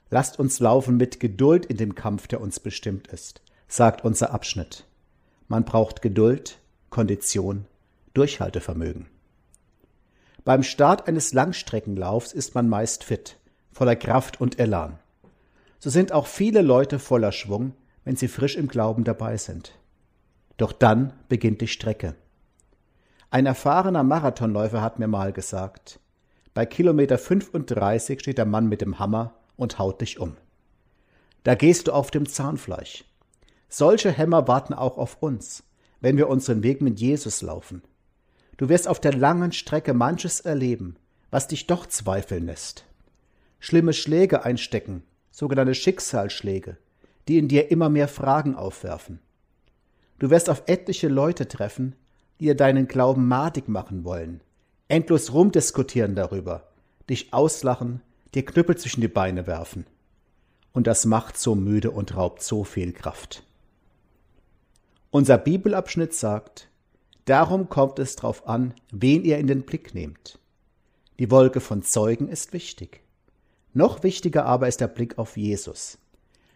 Lasst 0.10 0.40
uns 0.40 0.60
laufen 0.60 0.98
mit 0.98 1.20
Geduld 1.20 1.66
in 1.66 1.78
dem 1.78 1.96
Kampf, 1.96 2.28
der 2.28 2.42
uns 2.42 2.60
bestimmt 2.60 3.08
ist, 3.08 3.42
sagt 3.68 4.04
unser 4.04 4.32
Abschnitt. 4.32 4.86
Man 5.48 5.66
braucht 5.66 6.02
Geduld, 6.02 6.60
Kondition, 6.90 7.66
Durchhaltevermögen. 8.14 9.08
Beim 10.46 10.64
Start 10.64 11.08
eines 11.08 11.34
Langstreckenlaufs 11.34 12.34
ist 12.34 12.54
man 12.54 12.70
meist 12.70 13.04
fit, 13.04 13.38
voller 13.72 13.96
Kraft 13.96 14.40
und 14.40 14.60
Elan 14.60 15.00
so 15.84 15.90
sind 15.90 16.14
auch 16.14 16.28
viele 16.28 16.62
Leute 16.62 16.98
voller 16.98 17.34
Schwung, 17.34 17.74
wenn 18.06 18.16
sie 18.16 18.30
frisch 18.30 18.56
im 18.56 18.70
Glauben 18.70 19.04
dabei 19.04 19.36
sind. 19.36 19.74
Doch 20.56 20.72
dann 20.72 21.12
beginnt 21.28 21.60
die 21.60 21.68
Strecke. 21.68 22.16
Ein 23.34 23.48
erfahrener 23.48 24.04
Marathonläufer 24.04 24.84
hat 24.84 25.00
mir 25.00 25.08
mal 25.08 25.34
gesagt, 25.34 26.00
bei 26.54 26.68
Kilometer 26.68 27.18
35 27.18 28.20
steht 28.20 28.38
der 28.38 28.46
Mann 28.46 28.70
mit 28.70 28.82
dem 28.82 29.00
Hammer 29.00 29.34
und 29.56 29.80
haut 29.80 30.02
dich 30.02 30.20
um. 30.20 30.38
Da 31.44 31.56
gehst 31.56 31.88
du 31.88 31.94
auf 31.94 32.12
dem 32.12 32.30
Zahnfleisch. 32.30 33.06
Solche 33.70 34.12
Hämmer 34.12 34.48
warten 34.48 34.76
auch 34.76 35.00
auf 35.00 35.18
uns, 35.20 35.64
wenn 36.00 36.16
wir 36.16 36.30
unseren 36.30 36.62
Weg 36.62 36.84
mit 36.84 37.00
Jesus 37.00 37.42
laufen. 37.42 37.82
Du 38.58 38.70
wirst 38.70 38.88
auf 38.88 39.00
der 39.00 39.14
langen 39.14 39.52
Strecke 39.52 39.96
manches 39.96 40.40
erleben, 40.40 40.96
was 41.32 41.48
dich 41.48 41.66
doch 41.66 41.88
zweifeln 41.88 42.46
lässt. 42.46 42.86
Schlimme 43.60 43.94
Schläge 43.94 44.46
einstecken 44.46 45.02
sogenannte 45.32 45.74
Schicksalsschläge, 45.74 46.78
die 47.28 47.40
in 47.40 47.48
dir 47.48 47.72
immer 47.72 47.90
mehr 47.90 48.08
Fragen 48.08 48.54
aufwerfen. 48.54 49.22
Du 50.20 50.30
wirst 50.30 50.52
auf 50.52 50.62
etliche 50.68 51.08
Leute 51.08 51.48
treffen, 51.48 51.96
die 52.40 52.46
dir 52.46 52.56
deinen 52.56 52.88
Glauben 52.88 53.28
madig 53.28 53.70
machen 53.70 54.04
wollen, 54.04 54.42
endlos 54.88 55.34
rumdiskutieren 55.34 56.16
darüber, 56.16 56.70
dich 57.10 57.34
auslachen, 57.34 58.02
dir 58.34 58.46
Knüppel 58.46 58.78
zwischen 58.78 59.02
die 59.02 59.08
Beine 59.08 59.48
werfen. 59.48 59.86
Und 60.72 60.88
das 60.88 61.06
macht 61.06 61.38
so 61.38 61.56
müde 61.56 61.92
und 61.92 62.16
raubt 62.16 62.42
so 62.42 62.64
viel 62.64 62.94
Kraft. 62.94 63.44
Unser 65.12 65.38
Bibelabschnitt 65.38 66.14
sagt, 66.14 66.70
darum 67.26 67.70
kommt 67.70 68.00
es 68.00 68.16
darauf 68.16 68.48
an, 68.48 68.74
wen 68.92 69.24
ihr 69.24 69.38
in 69.38 69.48
den 69.48 69.62
Blick 69.62 69.94
nehmt. 69.94 70.40
Die 71.20 71.30
Wolke 71.30 71.60
von 71.60 71.84
Zeugen 71.84 72.28
ist 72.28 72.54
wichtig. 72.54 73.02
Noch 73.74 74.04
wichtiger 74.04 74.46
aber 74.46 74.68
ist 74.68 74.82
der 74.82 74.88
Blick 74.88 75.18
auf 75.18 75.38
Jesus, 75.38 76.00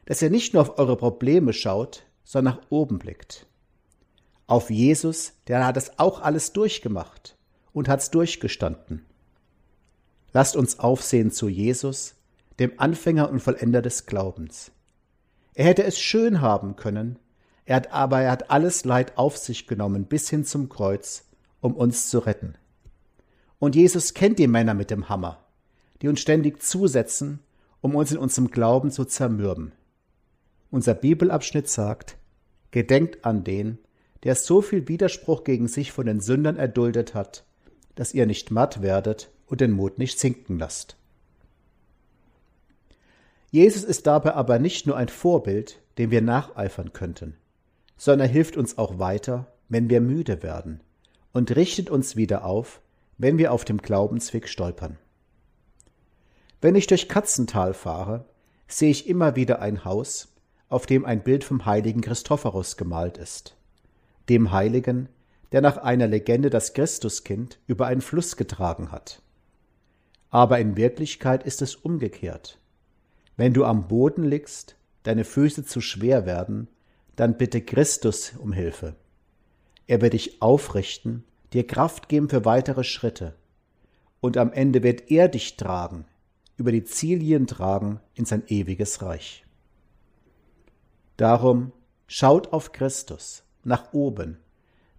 dass 0.06 0.22
er 0.22 0.30
nicht 0.30 0.54
nur 0.54 0.64
auf 0.64 0.80
eure 0.80 0.98
Probleme 0.98 1.54
schaut, 1.54 2.04
sondern 2.24 2.56
nach 2.56 2.62
oben 2.70 3.00
blickt. 3.00 3.46
Auf 4.48 4.70
Jesus, 4.70 5.34
der 5.48 5.66
hat 5.66 5.78
es 5.78 6.00
auch 6.00 6.22
alles 6.22 6.54
durchgemacht 6.54 7.38
und 7.74 7.88
hat's 7.88 8.10
durchgestanden. 8.10 9.06
Lasst 10.34 10.56
uns 10.56 10.80
aufsehen 10.80 11.32
zu 11.32 11.48
Jesus, 11.48 12.16
dem 12.60 12.74
Anfänger 12.78 13.30
und 13.30 13.40
Vollender 13.40 13.82
des 13.82 14.06
Glaubens. 14.06 14.72
Er 15.54 15.66
hätte 15.66 15.84
es 15.84 16.00
schön 16.00 16.42
haben 16.42 16.76
können, 16.76 17.20
er 17.66 17.78
hat 17.78 17.92
aber 17.92 18.22
er 18.22 18.32
hat 18.32 18.50
alles 18.50 18.86
Leid 18.86 19.18
auf 19.18 19.38
sich 19.38 19.68
genommen 19.68 20.06
bis 20.06 20.30
hin 20.30 20.46
zum 20.46 20.70
Kreuz, 20.70 21.26
um 21.60 21.76
uns 21.76 22.10
zu 22.10 22.20
retten. 22.20 22.56
Und 23.60 23.76
Jesus 23.76 24.14
kennt 24.14 24.40
die 24.40 24.48
Männer 24.48 24.74
mit 24.74 24.90
dem 24.90 25.10
Hammer 25.10 25.44
die 26.02 26.08
uns 26.08 26.20
ständig 26.20 26.62
zusetzen, 26.62 27.40
um 27.82 27.96
uns 27.96 28.12
in 28.12 28.18
unserem 28.18 28.50
Glauben 28.52 28.92
zu 28.92 29.06
zermürben. 29.06 29.72
Unser 30.70 30.94
Bibelabschnitt 30.94 31.70
sagt, 31.70 32.18
Gedenkt 32.72 33.24
an 33.26 33.44
den, 33.44 33.80
der 34.24 34.36
so 34.36 34.62
viel 34.62 34.88
Widerspruch 34.88 35.44
gegen 35.44 35.68
sich 35.68 35.92
von 35.92 36.06
den 36.06 36.20
Sündern 36.20 36.58
erduldet 36.58 37.14
hat, 37.14 37.44
dass 37.96 38.14
ihr 38.14 38.26
nicht 38.26 38.52
matt 38.52 38.82
werdet 38.82 39.30
und 39.48 39.62
den 39.62 39.72
Mut 39.72 39.98
nicht 39.98 40.20
sinken 40.20 40.60
lasst. 40.60 40.98
Jesus 43.52 43.84
ist 43.84 44.08
dabei 44.08 44.34
aber 44.34 44.60
nicht 44.60 44.88
nur 44.88 44.98
ein 44.98 45.08
Vorbild, 45.08 45.80
dem 45.98 46.12
wir 46.12 46.22
nacheifern 46.22 46.94
könnten, 46.94 47.36
sondern 47.96 48.28
er 48.28 48.34
hilft 48.34 48.58
uns 48.58 48.78
auch 48.78 49.00
weiter, 49.00 49.48
wenn 49.70 49.90
wir 49.90 50.02
müde 50.02 50.44
werden 50.44 50.82
und 51.34 51.56
richtet 51.56 51.90
uns 51.90 52.16
wieder 52.16 52.46
auf, 52.46 52.82
wenn 53.18 53.38
wir 53.38 53.52
auf 53.52 53.66
dem 53.66 53.78
Glaubensweg 53.78 54.48
stolpern. 54.48 54.98
Wenn 56.62 56.76
ich 56.76 56.88
durch 56.88 57.08
Katzental 57.08 57.74
fahre, 57.74 58.26
sehe 58.68 58.92
ich 58.92 59.08
immer 59.08 59.36
wieder 59.36 59.62
ein 59.62 59.86
Haus, 59.86 60.30
auf 60.70 60.86
dem 60.86 61.06
ein 61.06 61.24
Bild 61.24 61.44
vom 61.44 61.66
heiligen 61.66 62.02
Christophorus 62.02 62.78
gemalt 62.78 63.18
ist. 63.18 63.56
Dem 64.30 64.52
Heiligen, 64.52 65.10
der 65.52 65.62
nach 65.62 65.78
einer 65.78 66.08
Legende 66.08 66.50
das 66.50 66.74
Christuskind 66.74 67.60
über 67.68 67.88
einen 67.88 68.02
Fluss 68.02 68.36
getragen 68.36 68.92
hat. 68.92 69.22
Aber 70.30 70.60
in 70.60 70.76
Wirklichkeit 70.76 71.44
ist 71.44 71.62
es 71.62 71.76
umgekehrt. 71.76 72.60
Wenn 73.38 73.54
du 73.54 73.64
am 73.64 73.88
Boden 73.88 74.24
liegst, 74.24 74.76
deine 75.04 75.24
Füße 75.24 75.64
zu 75.64 75.80
schwer 75.80 76.26
werden, 76.26 76.68
dann 77.16 77.38
bitte 77.38 77.62
Christus 77.62 78.34
um 78.38 78.52
Hilfe. 78.52 78.96
Er 79.88 80.02
wird 80.02 80.14
dich 80.14 80.42
aufrichten, 80.42 81.24
dir 81.54 81.66
Kraft 81.66 82.10
geben 82.10 82.30
für 82.30 82.46
weitere 82.46 82.84
Schritte. 82.84 83.36
Und 84.20 84.38
am 84.38 84.52
Ende 84.52 84.84
wird 84.84 85.10
er 85.10 85.30
dich 85.30 85.56
tragen, 85.56 86.06
über 86.58 86.72
die 86.72 86.84
Zilien 86.84 87.48
tragen 87.48 88.02
in 88.16 88.26
sein 88.26 88.44
ewiges 88.48 89.02
Reich. 89.02 89.46
Darum 91.16 91.72
schaut 92.08 92.52
auf 92.52 92.74
Christus, 92.74 93.44
nach 93.68 93.94
oben, 93.94 94.38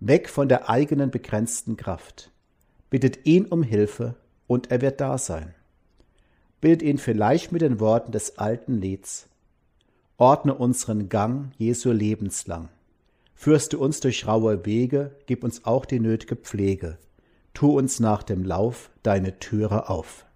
weg 0.00 0.28
von 0.28 0.48
der 0.48 0.68
eigenen 0.68 1.10
begrenzten 1.10 1.76
Kraft. 1.76 2.30
Bittet 2.90 3.26
ihn 3.26 3.46
um 3.46 3.62
Hilfe 3.62 4.14
und 4.46 4.70
er 4.70 4.80
wird 4.80 5.00
da 5.00 5.18
sein. 5.18 5.54
Bild 6.60 6.82
ihn 6.82 6.98
vielleicht 6.98 7.52
mit 7.52 7.62
den 7.62 7.80
Worten 7.80 8.12
des 8.12 8.38
alten 8.38 8.80
Lieds. 8.80 9.28
Ordne 10.16 10.54
unseren 10.54 11.08
Gang 11.08 11.52
Jesu 11.56 11.92
lebenslang. 11.92 12.68
Führst 13.34 13.72
du 13.72 13.78
uns 13.78 14.00
durch 14.00 14.26
raue 14.26 14.66
Wege, 14.66 15.14
gib 15.26 15.44
uns 15.44 15.64
auch 15.64 15.84
die 15.84 16.00
nötige 16.00 16.34
Pflege. 16.34 16.98
Tu 17.54 17.76
uns 17.76 18.00
nach 18.00 18.22
dem 18.22 18.44
Lauf 18.44 18.90
deine 19.02 19.38
Türe 19.38 19.88
auf. 19.88 20.26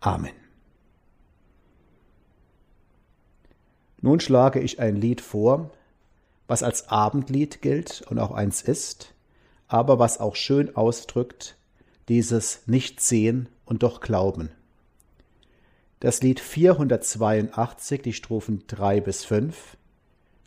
Amen. 0.00 0.32
Nun 4.00 4.20
schlage 4.20 4.60
ich 4.60 4.78
ein 4.78 4.94
Lied 4.94 5.20
vor, 5.20 5.72
was 6.48 6.64
als 6.64 6.88
Abendlied 6.88 7.62
gilt 7.62 8.02
und 8.10 8.18
auch 8.18 8.32
eins 8.32 8.62
ist, 8.62 9.14
aber 9.68 9.98
was 10.00 10.18
auch 10.18 10.34
schön 10.34 10.74
ausdrückt 10.74 11.56
dieses 12.08 12.62
Nicht-Sehen 12.66 13.48
und 13.66 13.82
doch 13.82 14.00
Glauben. 14.00 14.50
Das 16.00 16.22
Lied 16.22 16.40
482, 16.40 18.02
die 18.02 18.12
Strophen 18.12 18.64
3 18.66 19.00
bis 19.00 19.24
5, 19.24 19.76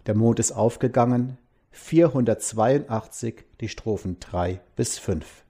der 0.07 0.15
Mond 0.15 0.39
ist 0.39 0.53
aufgegangen, 0.53 1.37
482, 1.71 3.43
die 3.59 3.69
Strophen 3.69 4.19
3 4.19 4.59
bis 4.75 4.97
5. 4.97 5.43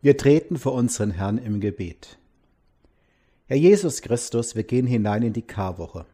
Wir 0.00 0.16
treten 0.16 0.58
vor 0.58 0.74
unseren 0.74 1.10
Herrn 1.10 1.38
im 1.38 1.58
Gebet. 1.58 2.18
Herr 3.46 3.56
Jesus 3.56 4.00
Christus, 4.00 4.54
wir 4.54 4.62
gehen 4.62 4.86
hinein 4.86 5.24
in 5.24 5.32
die 5.32 5.42
Karwoche, 5.42 6.06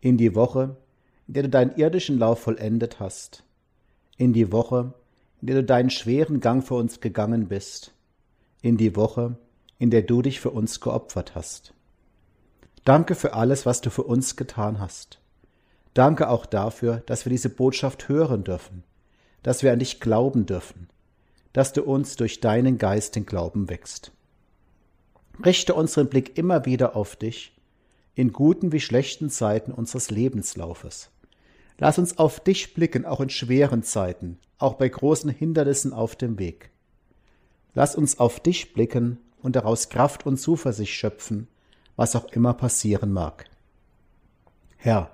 in 0.00 0.16
die 0.16 0.34
Woche, 0.34 0.76
in 1.28 1.34
der 1.34 1.44
du 1.44 1.48
deinen 1.48 1.76
irdischen 1.76 2.18
Lauf 2.18 2.40
vollendet 2.40 2.98
hast, 2.98 3.44
in 4.16 4.32
die 4.32 4.50
Woche, 4.50 4.94
in 5.40 5.46
der 5.46 5.56
du 5.56 5.64
deinen 5.64 5.90
schweren 5.90 6.40
Gang 6.40 6.66
für 6.66 6.74
uns 6.74 7.00
gegangen 7.00 7.46
bist, 7.46 7.92
in 8.62 8.76
die 8.76 8.96
Woche, 8.96 9.38
in 9.78 9.90
der 9.90 10.02
du 10.02 10.20
dich 10.20 10.40
für 10.40 10.50
uns 10.50 10.80
geopfert 10.80 11.36
hast. 11.36 11.74
Danke 12.84 13.14
für 13.14 13.34
alles, 13.34 13.64
was 13.64 13.80
du 13.80 13.90
für 13.90 14.02
uns 14.02 14.34
getan 14.34 14.80
hast. 14.80 15.20
Danke 15.94 16.28
auch 16.28 16.46
dafür, 16.46 17.04
dass 17.06 17.24
wir 17.24 17.30
diese 17.30 17.50
Botschaft 17.50 18.08
hören 18.08 18.42
dürfen, 18.42 18.82
dass 19.44 19.62
wir 19.62 19.72
an 19.72 19.78
dich 19.78 20.00
glauben 20.00 20.46
dürfen, 20.46 20.88
dass 21.58 21.72
du 21.72 21.82
uns 21.82 22.14
durch 22.14 22.38
deinen 22.38 22.78
Geist 22.78 23.16
den 23.16 23.26
Glauben 23.26 23.68
wächst. 23.68 24.12
Richte 25.44 25.74
unseren 25.74 26.08
Blick 26.08 26.38
immer 26.38 26.66
wieder 26.66 26.94
auf 26.94 27.16
dich, 27.16 27.52
in 28.14 28.32
guten 28.32 28.70
wie 28.70 28.78
schlechten 28.78 29.28
Zeiten 29.28 29.72
unseres 29.72 30.12
Lebenslaufes. 30.12 31.10
Lass 31.76 31.98
uns 31.98 32.16
auf 32.16 32.38
dich 32.38 32.74
blicken, 32.74 33.04
auch 33.04 33.18
in 33.18 33.28
schweren 33.28 33.82
Zeiten, 33.82 34.38
auch 34.58 34.74
bei 34.74 34.88
großen 34.88 35.30
Hindernissen 35.30 35.92
auf 35.92 36.14
dem 36.14 36.38
Weg. 36.38 36.70
Lass 37.74 37.96
uns 37.96 38.20
auf 38.20 38.38
dich 38.38 38.72
blicken 38.72 39.18
und 39.42 39.56
daraus 39.56 39.88
Kraft 39.88 40.26
und 40.26 40.36
Zuversicht 40.36 40.92
schöpfen, 40.92 41.48
was 41.96 42.14
auch 42.14 42.26
immer 42.26 42.54
passieren 42.54 43.12
mag. 43.12 43.46
Herr, 44.76 45.10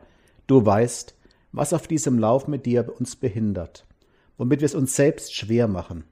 du 0.46 0.66
weißt, 0.66 1.14
was 1.52 1.72
auf 1.72 1.88
diesem 1.88 2.18
Lauf 2.18 2.48
mit 2.48 2.66
dir 2.66 2.94
uns 2.98 3.16
behindert, 3.16 3.86
womit 4.36 4.60
wir 4.60 4.66
es 4.66 4.74
uns 4.74 4.94
selbst 4.94 5.34
schwer 5.34 5.68
machen. 5.68 6.04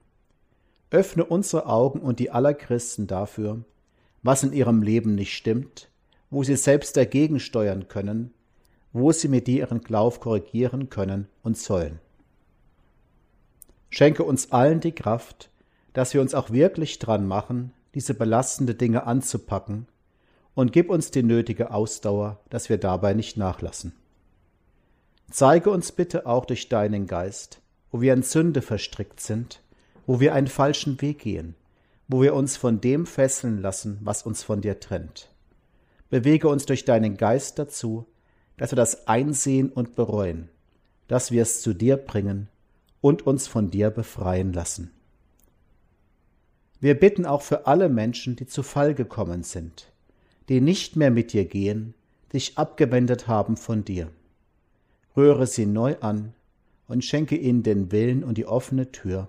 Öffne 0.92 1.24
unsere 1.24 1.66
Augen 1.66 2.00
und 2.00 2.18
die 2.18 2.31
aller 2.31 2.55
Christen 2.55 3.07
dafür, 3.07 3.64
was 4.22 4.42
in 4.42 4.52
ihrem 4.52 4.83
Leben 4.83 5.14
nicht 5.14 5.35
stimmt, 5.35 5.88
wo 6.31 6.44
sie 6.44 6.57
selbst 6.57 6.96
dagegen 6.96 7.40
steuern 7.40 7.88
können, 7.88 8.33
wo 8.92 9.11
sie 9.11 9.28
mit 9.28 9.46
dir 9.46 9.61
ihren 9.61 9.81
Glaub 9.81 10.20
korrigieren 10.20 10.90
können 10.90 11.28
und 11.42 11.57
sollen. 11.57 11.98
Schenke 13.88 14.24
uns 14.24 14.52
allen 14.52 14.81
die 14.81 14.92
Kraft, 14.92 15.50
dass 15.94 16.14
wir 16.14 16.20
uns 16.20 16.35
auch 16.35 16.50
wirklich 16.50 16.98
dran 16.98 17.26
machen, 17.26 17.72
diese 17.94 18.14
belastende 18.14 18.74
Dinge 18.74 19.07
anzupacken, 19.07 19.87
und 20.55 20.72
gib 20.72 20.90
uns 20.90 21.11
die 21.11 21.22
nötige 21.22 21.70
Ausdauer, 21.70 22.38
dass 22.50 22.68
wir 22.68 22.76
dabei 22.76 23.14
nicht 23.14 23.38
nachlassen. 23.38 23.94
Zeige 25.31 25.70
uns 25.70 25.92
bitte 25.92 26.26
auch 26.26 26.44
durch 26.44 26.68
deinen 26.68 27.07
Geist, 27.07 27.62
wo 27.90 28.02
wir 28.02 28.12
in 28.12 28.22
Sünde 28.22 28.61
verstrickt 28.61 29.20
sind, 29.20 29.62
wo 30.06 30.20
wir 30.20 30.34
einen 30.34 30.48
falschen 30.48 31.00
Weg 31.00 31.20
gehen, 31.20 31.54
wo 32.08 32.22
wir 32.22 32.34
uns 32.34 32.56
von 32.56 32.80
dem 32.80 33.06
fesseln 33.06 33.60
lassen, 33.60 33.98
was 34.02 34.22
uns 34.22 34.42
von 34.42 34.60
dir 34.60 34.80
trennt. 34.80 35.30
Bewege 36.10 36.48
uns 36.48 36.66
durch 36.66 36.84
deinen 36.84 37.16
Geist 37.16 37.58
dazu, 37.58 38.06
dass 38.56 38.72
wir 38.72 38.76
das 38.76 39.06
einsehen 39.08 39.70
und 39.70 39.96
bereuen, 39.96 40.48
dass 41.08 41.30
wir 41.30 41.42
es 41.42 41.62
zu 41.62 41.72
dir 41.72 41.96
bringen 41.96 42.48
und 43.00 43.26
uns 43.26 43.46
von 43.46 43.70
dir 43.70 43.90
befreien 43.90 44.52
lassen. 44.52 44.90
Wir 46.80 46.98
bitten 46.98 47.26
auch 47.26 47.42
für 47.42 47.66
alle 47.66 47.88
Menschen, 47.88 48.36
die 48.36 48.46
zu 48.46 48.62
Fall 48.62 48.94
gekommen 48.94 49.42
sind, 49.42 49.92
die 50.48 50.60
nicht 50.60 50.96
mehr 50.96 51.10
mit 51.10 51.32
dir 51.32 51.44
gehen, 51.44 51.94
dich 52.32 52.58
abgewendet 52.58 53.28
haben 53.28 53.56
von 53.56 53.84
dir. 53.84 54.10
Rühre 55.16 55.46
sie 55.46 55.66
neu 55.66 55.96
an 56.00 56.34
und 56.88 57.04
schenke 57.04 57.36
ihnen 57.36 57.62
den 57.62 57.92
Willen 57.92 58.24
und 58.24 58.36
die 58.36 58.46
offene 58.46 58.90
Tür, 58.90 59.28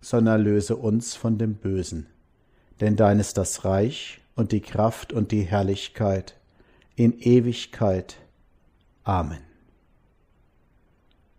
sondern 0.00 0.42
löse 0.42 0.76
uns 0.76 1.14
von 1.14 1.38
dem 1.38 1.54
Bösen. 1.54 2.06
Denn 2.80 2.96
dein 2.96 3.18
ist 3.18 3.38
das 3.38 3.64
Reich 3.64 4.20
und 4.34 4.52
die 4.52 4.60
Kraft 4.60 5.12
und 5.12 5.32
die 5.32 5.42
Herrlichkeit 5.42 6.36
in 6.94 7.18
Ewigkeit. 7.20 8.16
Amen. 9.04 9.40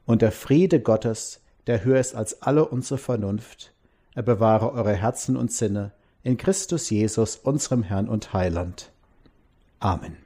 Und 0.06 0.22
der 0.22 0.32
Friede 0.32 0.80
Gottes, 0.80 1.41
der 1.67 1.84
höher 1.84 2.00
ist 2.00 2.15
als 2.15 2.41
alle 2.41 2.67
unsere 2.67 2.98
Vernunft, 2.98 3.74
er 4.15 4.24
bewahre 4.24 4.72
eure 4.72 4.96
Herzen 4.96 5.36
und 5.36 5.52
Sinne 5.52 5.91
in 6.24 6.38
Christus 6.38 6.89
Jesus, 6.89 7.36
unserem 7.36 7.84
Herrn 7.84 8.10
und 8.10 8.34
Heiland. 8.34 8.91
Amen. 9.80 10.17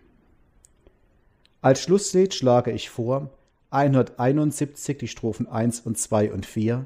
Als 1.62 1.82
Schlusslied 1.82 2.34
schlage 2.34 2.72
ich 2.72 2.90
vor 2.90 3.30
171 3.72 4.98
die 4.98 5.08
Strophen 5.08 5.48
1 5.48 5.82
und 5.82 5.98
2 5.98 6.32
und 6.32 6.46
4, 6.46 6.86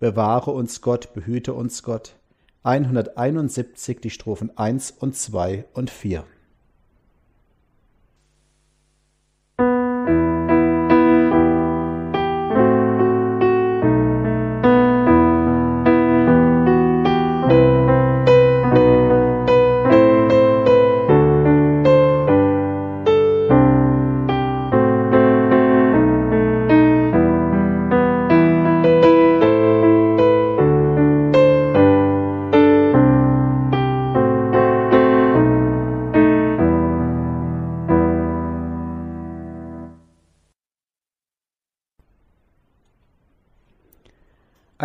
Bewahre 0.00 0.52
uns 0.52 0.80
Gott, 0.80 1.12
behüte 1.12 1.54
uns 1.54 1.82
Gott, 1.82 2.14
171 2.62 4.00
die 4.00 4.10
Strophen 4.10 4.56
1 4.56 4.92
und 4.92 5.16
2 5.16 5.64
und 5.74 5.90
4. 5.90 6.22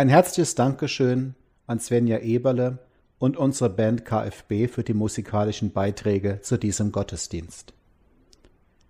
Ein 0.04 0.10
herzliches 0.10 0.54
Dankeschön 0.54 1.34
an 1.66 1.80
Svenja 1.80 2.18
Eberle 2.18 2.78
und 3.18 3.38
unsere 3.38 3.70
Band 3.70 4.04
KFB 4.04 4.68
für 4.70 4.84
die 4.84 4.92
musikalischen 4.92 5.72
Beiträge 5.72 6.40
zu 6.42 6.58
diesem 6.58 6.92
Gottesdienst. 6.92 7.72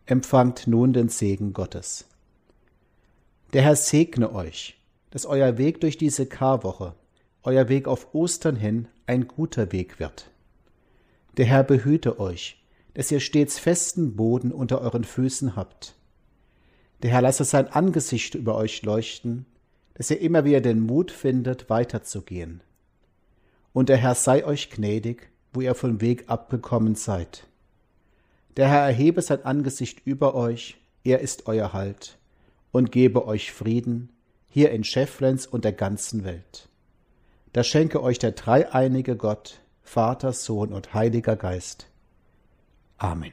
Empfangt 0.06 0.66
nun 0.66 0.92
den 0.92 1.08
Segen 1.08 1.52
Gottes. 1.52 2.06
Der 3.52 3.62
Herr 3.62 3.76
segne 3.76 4.34
euch, 4.34 4.76
dass 5.12 5.24
euer 5.24 5.56
Weg 5.56 5.80
durch 5.82 5.96
diese 5.96 6.26
Karwoche, 6.26 6.96
euer 7.44 7.68
Weg 7.68 7.86
auf 7.86 8.12
Ostern 8.12 8.56
hin 8.56 8.88
ein 9.06 9.28
guter 9.28 9.70
Weg 9.70 10.00
wird. 10.00 10.32
Der 11.36 11.46
Herr 11.46 11.62
behüte 11.62 12.18
euch, 12.18 12.60
dass 12.94 13.12
ihr 13.12 13.20
stets 13.20 13.60
festen 13.60 14.16
Boden 14.16 14.50
unter 14.50 14.80
euren 14.80 15.04
Füßen 15.04 15.54
habt. 15.54 15.94
Der 17.04 17.12
Herr 17.12 17.22
lasse 17.22 17.44
sein 17.44 17.68
Angesicht 17.68 18.34
über 18.34 18.56
euch 18.56 18.82
leuchten 18.82 19.46
dass 19.94 20.10
ihr 20.10 20.20
immer 20.20 20.44
wieder 20.44 20.60
den 20.60 20.80
Mut 20.80 21.10
findet, 21.10 21.70
weiterzugehen. 21.70 22.62
Und 23.72 23.88
der 23.88 23.96
Herr 23.96 24.14
sei 24.14 24.44
euch 24.44 24.70
gnädig, 24.70 25.30
wo 25.52 25.60
ihr 25.60 25.74
vom 25.74 26.00
Weg 26.00 26.24
abgekommen 26.28 26.94
seid. 26.94 27.46
Der 28.56 28.68
Herr 28.68 28.86
erhebe 28.86 29.22
sein 29.22 29.44
Angesicht 29.44 30.02
über 30.04 30.34
euch, 30.34 30.76
er 31.02 31.20
ist 31.20 31.46
euer 31.46 31.72
Halt, 31.72 32.18
und 32.72 32.92
gebe 32.92 33.26
euch 33.26 33.52
Frieden, 33.52 34.10
hier 34.48 34.70
in 34.70 34.84
Schefflens 34.84 35.46
und 35.46 35.64
der 35.64 35.72
ganzen 35.72 36.24
Welt. 36.24 36.68
Da 37.52 37.62
schenke 37.64 38.02
euch 38.02 38.18
der 38.18 38.32
dreieinige 38.32 39.16
Gott, 39.16 39.60
Vater, 39.82 40.32
Sohn 40.32 40.72
und 40.72 40.94
Heiliger 40.94 41.36
Geist. 41.36 41.88
Amen. 42.98 43.32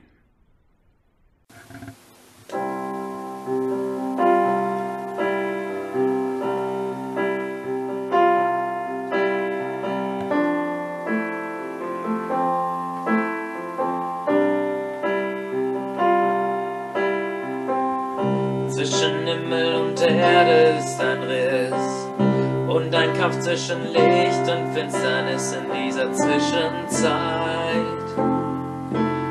Kampf 23.21 23.39
zwischen 23.41 23.83
Licht 23.93 24.49
und 24.49 24.73
Finsternis 24.73 25.53
in 25.53 25.71
dieser 25.71 26.11
Zwischenzeit. 26.11 27.85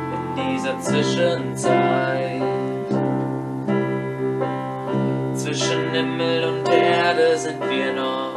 In 0.07 0.37
dieser 0.37 0.79
Zwischenzeit. 0.79 2.40
Zwischen 5.35 5.90
Himmel 5.90 6.44
und 6.44 6.68
Erde 6.68 7.37
sind 7.37 7.61
wir 7.68 7.92
noch. 7.92 8.37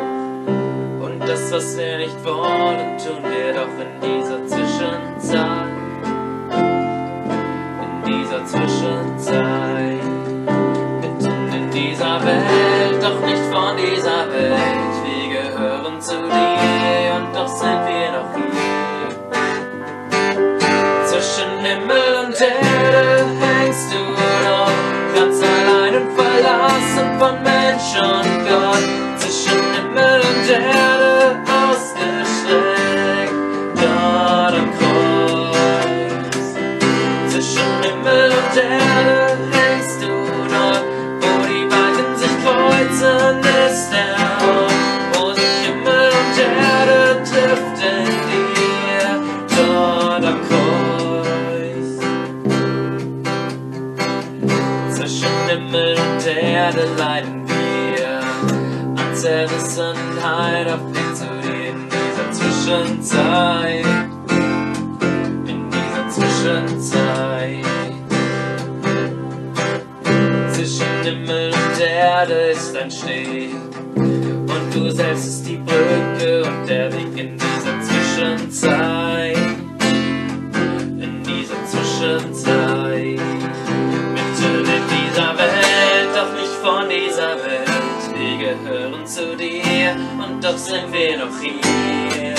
Und 1.06 1.20
das, 1.20 1.52
was 1.52 1.78
wir 1.78 2.00
nicht 2.00 2.26
wollen, 2.26 2.98
tun 2.98 3.22
wir 3.22 3.54
doch 3.54 3.78
in 3.78 4.02
dieser 4.02 4.48
Zwischenzeit. 4.48 5.68
In 7.86 8.12
dieser 8.12 8.44
Zwischenzeit. 8.44 10.02
Mitten 11.00 11.54
in 11.54 11.70
dieser 11.70 12.26
Welt, 12.26 13.04
doch 13.04 13.22
nicht 13.24 13.44
von 13.52 13.78
dieser 13.78 14.34
Welt. 14.34 14.83
Doch 17.44 17.58
sind 17.58 17.88
wir 17.88 18.12
noch 18.12 18.32
hier. 18.36 19.10
Zwischen 21.06 21.60
Himmel 21.60 22.26
und 22.26 22.42
Erde 22.42 23.23
Himmel 55.74 55.98
und 55.98 56.28
Erde 56.28 56.88
leiden 57.00 57.48
wir 57.48 58.20
an 58.96 59.16
Zerrissenheit 59.16 60.68
auf 60.68 60.82
Weg 60.94 61.16
zu 61.16 61.26
in 61.26 61.90
dieser 61.90 62.32
Zwischenzeit. 62.32 63.86
In 65.48 65.72
dieser 65.72 66.10
Zwischenzeit. 66.10 67.66
Zwischen 70.52 71.04
Himmel 71.04 71.52
und 71.52 71.82
Erde 71.82 72.52
ist 72.52 72.78
ein 72.78 72.92
Steg. 72.92 73.56
Und 73.96 74.76
du 74.76 74.92
selbst 74.92 75.26
ist 75.26 75.48
die 75.48 75.58
Brücke 75.58 76.44
und 76.44 76.70
der 76.70 76.94
Weg 76.94 77.18
in 77.18 77.36
dieser 77.36 77.82
Zwischenzeit. 77.82 79.38
In 81.00 81.24
dieser 81.24 81.66
Zwischenzeit. 81.66 82.73
Zu 89.14 89.38
dir 89.38 89.96
und 90.18 90.44
doch 90.44 90.58
sind 90.58 90.92
wir 90.92 91.18
noch 91.20 91.40
hier. 91.40 92.34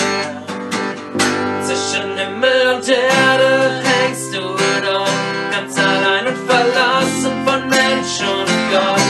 Zwischen 1.62 2.16
Himmel 2.16 2.74
und 2.74 2.88
Erde 2.88 3.80
hängst 3.84 4.34
du 4.34 4.40
dort, 4.40 5.08
ganz 5.52 5.78
allein 5.78 6.26
und 6.26 6.38
verlassen 6.50 7.46
von 7.46 7.68
Mensch 7.68 8.18
und 8.20 8.50
Gott. 8.72 9.03